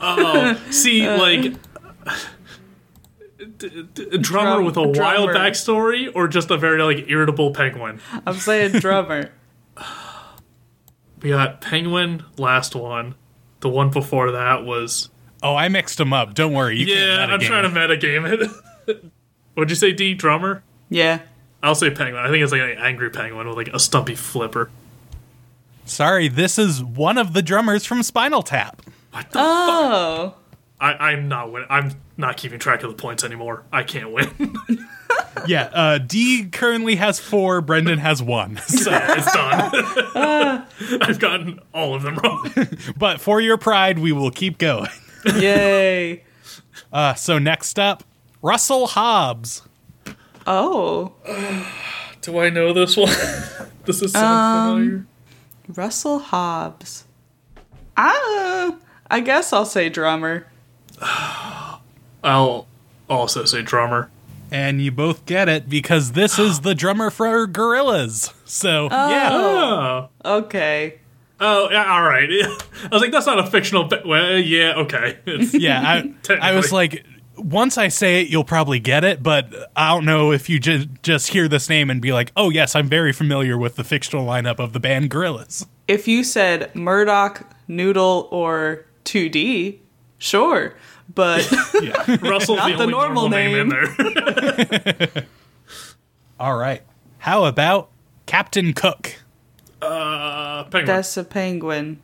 [0.00, 1.42] oh, see, uh, like,
[3.58, 8.00] d- d- drummer Drum- with a wild backstory, or just a very like irritable penguin.
[8.26, 9.30] I'm saying drummer.
[11.22, 12.24] We got penguin.
[12.38, 13.14] Last one.
[13.60, 15.10] The one before that was
[15.42, 16.34] Oh, I mixed them up.
[16.34, 16.78] Don't worry.
[16.78, 17.18] You yeah.
[17.26, 18.50] can't I'm trying to metagame
[18.88, 19.04] it.
[19.56, 20.12] What'd you say, D?
[20.12, 20.62] Drummer?
[20.90, 21.20] Yeah.
[21.62, 22.22] I'll say penguin.
[22.22, 24.70] I think it's like an angry penguin with like a stumpy flipper.
[25.86, 28.82] Sorry, this is one of the drummers from Spinal Tap.
[29.12, 29.38] What the?
[29.40, 30.34] Oh.
[30.78, 31.68] I, I'm not winning.
[31.70, 33.64] I'm not keeping track of the points anymore.
[33.72, 34.56] I can't win.
[35.46, 37.60] Yeah, uh, D currently has four.
[37.60, 38.56] Brendan has one.
[38.66, 40.66] So, it's done.
[41.02, 42.50] I've gotten all of them wrong.
[42.96, 44.90] but for your pride, we will keep going.
[45.36, 46.24] Yay.
[46.92, 48.02] Uh, so next up,
[48.42, 49.62] Russell Hobbs.
[50.46, 51.12] Oh.
[52.22, 53.08] Do I know this one?
[53.84, 55.06] Does this sound familiar?
[55.68, 57.04] Russell Hobbs.
[57.96, 58.76] Ah,
[59.10, 60.46] I guess I'll say drummer.
[61.00, 62.66] I'll
[63.08, 64.10] also say drummer.
[64.50, 68.32] And you both get it because this is the drummer for Gorillaz.
[68.44, 69.30] So, yeah.
[69.32, 70.08] Oh.
[70.24, 71.00] Okay.
[71.38, 72.28] Oh, yeah, all right.
[72.30, 73.88] I was like, that's not a fictional.
[73.88, 75.18] Pe- well, yeah, okay.
[75.26, 77.04] It's, Yeah, I, I was like,
[77.36, 80.86] once I say it, you'll probably get it, but I don't know if you ju-
[81.02, 84.26] just hear this name and be like, oh, yes, I'm very familiar with the fictional
[84.26, 85.66] lineup of the band Gorillaz.
[85.88, 89.78] if you said Murdoc, Noodle, or 2D,
[90.18, 90.74] sure.
[91.14, 91.50] But
[92.22, 93.54] Russell's Not the, the normal normal, name.
[93.56, 95.24] in there.
[96.40, 96.82] All right.
[97.18, 97.90] How about
[98.26, 99.14] Captain Cook?
[99.82, 100.86] uh, Penguin.
[100.86, 102.00] that's a penguin.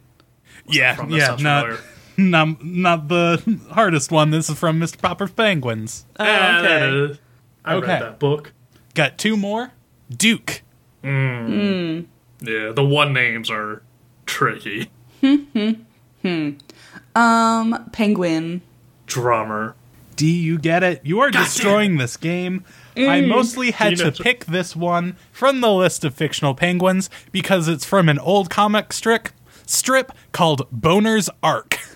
[0.69, 1.85] Yeah, From that yeah, sounds not, familiar.
[2.17, 4.31] Not not the hardest one.
[4.31, 5.01] This is from Mr.
[5.01, 6.07] Popper's Penguins.
[6.19, 6.63] Oh, okay.
[6.63, 7.19] that is-
[7.65, 7.87] I Okay.
[7.87, 8.53] read that book.
[8.95, 9.71] Got two more.
[10.15, 10.63] Duke.
[11.03, 11.47] Hmm.
[11.47, 12.01] Hmm.
[12.41, 13.83] Yeah, the one names are
[14.27, 14.91] tricky.
[17.15, 18.63] Um, penguin.
[19.07, 19.75] Drummer.
[20.17, 21.01] D, you get it.
[21.05, 22.65] You are destroying this game.
[22.97, 23.29] I mm.
[23.29, 27.85] mostly had You to pick this one from the list of fictional penguins because it's
[27.85, 29.31] from an old comic strip
[29.67, 31.79] strip called Boner's Ark.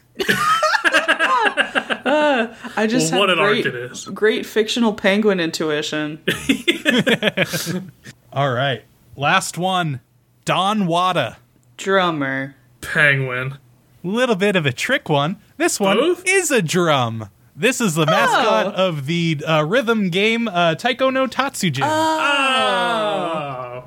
[2.78, 4.04] I just Well, what an great, arc it is.
[4.06, 6.20] great fictional penguin intuition.
[8.32, 8.84] All right.
[9.16, 10.00] Last one.
[10.44, 11.38] Don Wada.
[11.76, 12.54] Drummer.
[12.80, 13.58] Penguin.
[14.04, 15.36] Little bit of a trick one.
[15.56, 16.22] This one Both?
[16.26, 17.28] is a drum.
[17.56, 18.88] This is the mascot Oh.
[18.88, 21.82] of the uh, rhythm game uh, Taiko no Tatsujin.
[21.84, 23.84] Oh.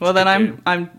[0.00, 0.62] Well, then I'm game.
[0.66, 0.90] I'm.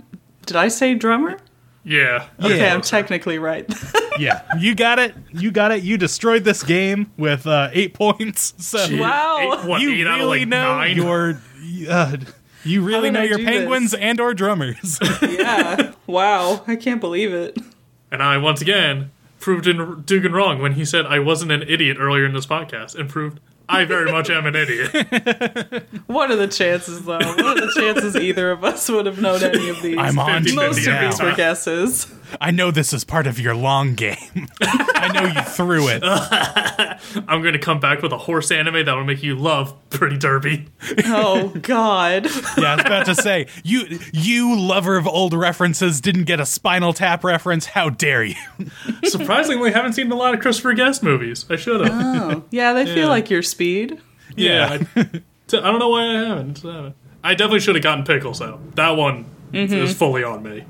[0.46, 1.38] Did I say drummer?
[1.84, 2.28] Yeah.
[2.42, 2.74] Okay, Yeah.
[2.74, 3.66] I'm technically right.
[4.20, 5.16] yeah, you got it.
[5.32, 5.84] You got it.
[5.84, 8.54] You destroyed this game with uh, eight points.
[8.58, 9.38] So Gee, Wow.
[9.62, 10.96] Eight, what, you eight out of really like know nine?
[10.96, 11.42] your.
[11.90, 12.18] Uh,
[12.66, 14.00] you really know I your penguins this?
[14.02, 15.00] and or drummers.
[15.22, 15.94] yeah.
[16.08, 16.64] Wow.
[16.68, 17.58] I can't believe it.
[18.12, 21.96] And I once again proved in Dugan wrong when he said I wasn't an idiot
[22.00, 23.40] earlier in this podcast and proved
[23.72, 25.86] I very much am an idiot.
[26.08, 27.20] What are the chances, though?
[27.20, 29.96] What are the chances either of us would have known any of these?
[29.98, 31.12] I'm on to Most of now.
[31.12, 32.12] these were guesses.
[32.42, 34.48] I know this is part of your long game.
[34.62, 36.02] I know you threw it.
[37.28, 40.18] I'm going to come back with a horse anime that will make you love Pretty
[40.18, 40.68] Derby.
[41.06, 42.26] Oh God.
[42.58, 46.46] Yeah, I was about to say you, you lover of old references, didn't get a
[46.46, 47.66] Spinal Tap reference.
[47.68, 48.36] How dare you?
[49.06, 51.46] Surprisingly, haven't seen a lot of Christopher Guest movies.
[51.50, 51.92] I should have.
[51.94, 52.44] Oh.
[52.52, 54.00] Yeah, they feel like your speed.
[54.36, 54.80] Yeah.
[54.96, 55.04] I,
[55.48, 56.64] t- I don't know why I haven't.
[57.24, 58.60] I definitely should have gotten Pickles though.
[58.76, 59.74] That one Mm-hmm.
[59.74, 60.64] is fully on me.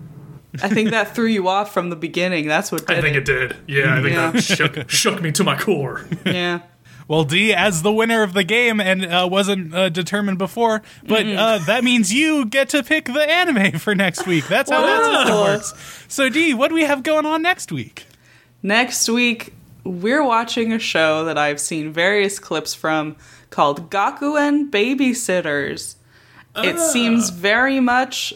[0.62, 2.48] I think that threw you off from the beginning.
[2.48, 3.56] That's what did I think it did.
[3.68, 4.32] Yeah, I think Yeah.
[4.32, 6.06] that shook, shook me to my core.
[6.26, 6.62] Yeah.
[7.08, 11.26] Well, D, as the winner of the game and uh, wasn't uh, determined before, but
[11.26, 14.48] uh, that means you get to pick the anime for next week.
[14.48, 16.06] That's how that system works.
[16.08, 18.06] So, D, what do we have going on next week?
[18.62, 23.16] Next week, we're watching a show that I've seen various clips from
[23.50, 25.96] called Gakuen Babysitters.
[26.58, 28.34] It seems very much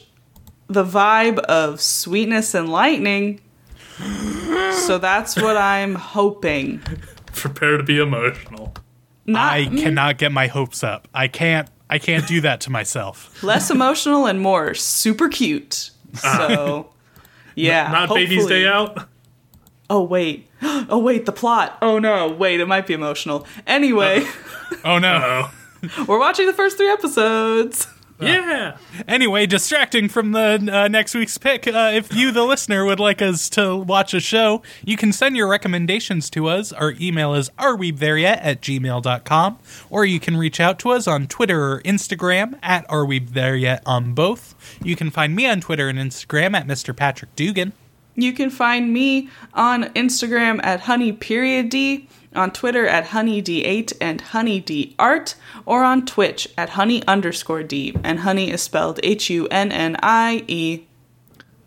[0.67, 3.41] the vibe of Sweetness and Lightning.
[4.85, 6.81] So that's what I'm hoping.
[7.33, 8.73] Prepare to be emotional.
[9.25, 11.07] Not I cannot get my hopes up.
[11.13, 11.69] I can't.
[11.89, 13.41] I can't do that to myself.
[13.43, 15.91] less emotional and more super cute.
[16.23, 16.47] Ah.
[16.47, 16.89] So,
[17.55, 17.91] yeah.
[17.91, 19.07] Not Baby's Day Out.
[19.89, 20.49] Oh wait.
[20.89, 21.77] Oh wait, the plot.
[21.81, 23.45] Oh no, wait, it might be emotional.
[23.67, 24.25] Anyway,
[24.85, 25.49] Oh no.
[26.07, 27.87] We're watching the first three episodes.
[28.25, 28.77] Yeah.
[29.07, 33.21] Anyway, distracting from the uh, next week's pick, uh, if you, the listener, would like
[33.21, 36.71] us to watch a show, you can send your recommendations to us.
[36.71, 39.59] Our email is areweebthereyet at gmail.com,
[39.89, 44.55] or you can reach out to us on Twitter or Instagram at areweebthereyet on both.
[44.83, 46.95] You can find me on Twitter and Instagram at Mr.
[46.95, 47.73] Patrick Dugan.
[48.15, 54.23] You can find me on Instagram at honey period d, on Twitter at honeyd8 and
[54.23, 59.71] honeydart, or on Twitch at honey underscore d, and honey is spelled H U N
[59.71, 60.85] N I E.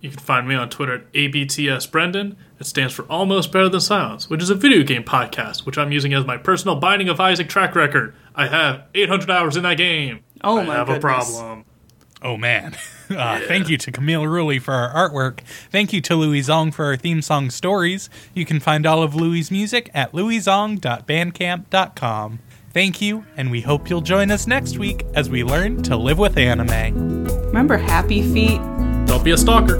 [0.01, 2.37] You can find me on Twitter at ABTSBrendan.
[2.61, 5.93] It stands for Almost Better Than Silence, which is a video game podcast, which I'm
[5.93, 8.15] using as my personal Binding of Isaac track record.
[8.35, 10.21] I have 800 hours in that game.
[10.45, 11.65] Oh I my have a problem.
[12.27, 12.77] Oh man.
[13.09, 15.39] Uh, Thank you to Camille Rulli for our artwork.
[15.71, 18.11] Thank you to Louis Zong for our theme song stories.
[18.35, 22.39] You can find all of Louis' music at louiszong.bandcamp.com.
[22.75, 26.19] Thank you, and we hope you'll join us next week as we learn to live
[26.19, 27.27] with anime.
[27.47, 28.61] Remember Happy Feet?
[29.07, 29.77] Don't be a stalker.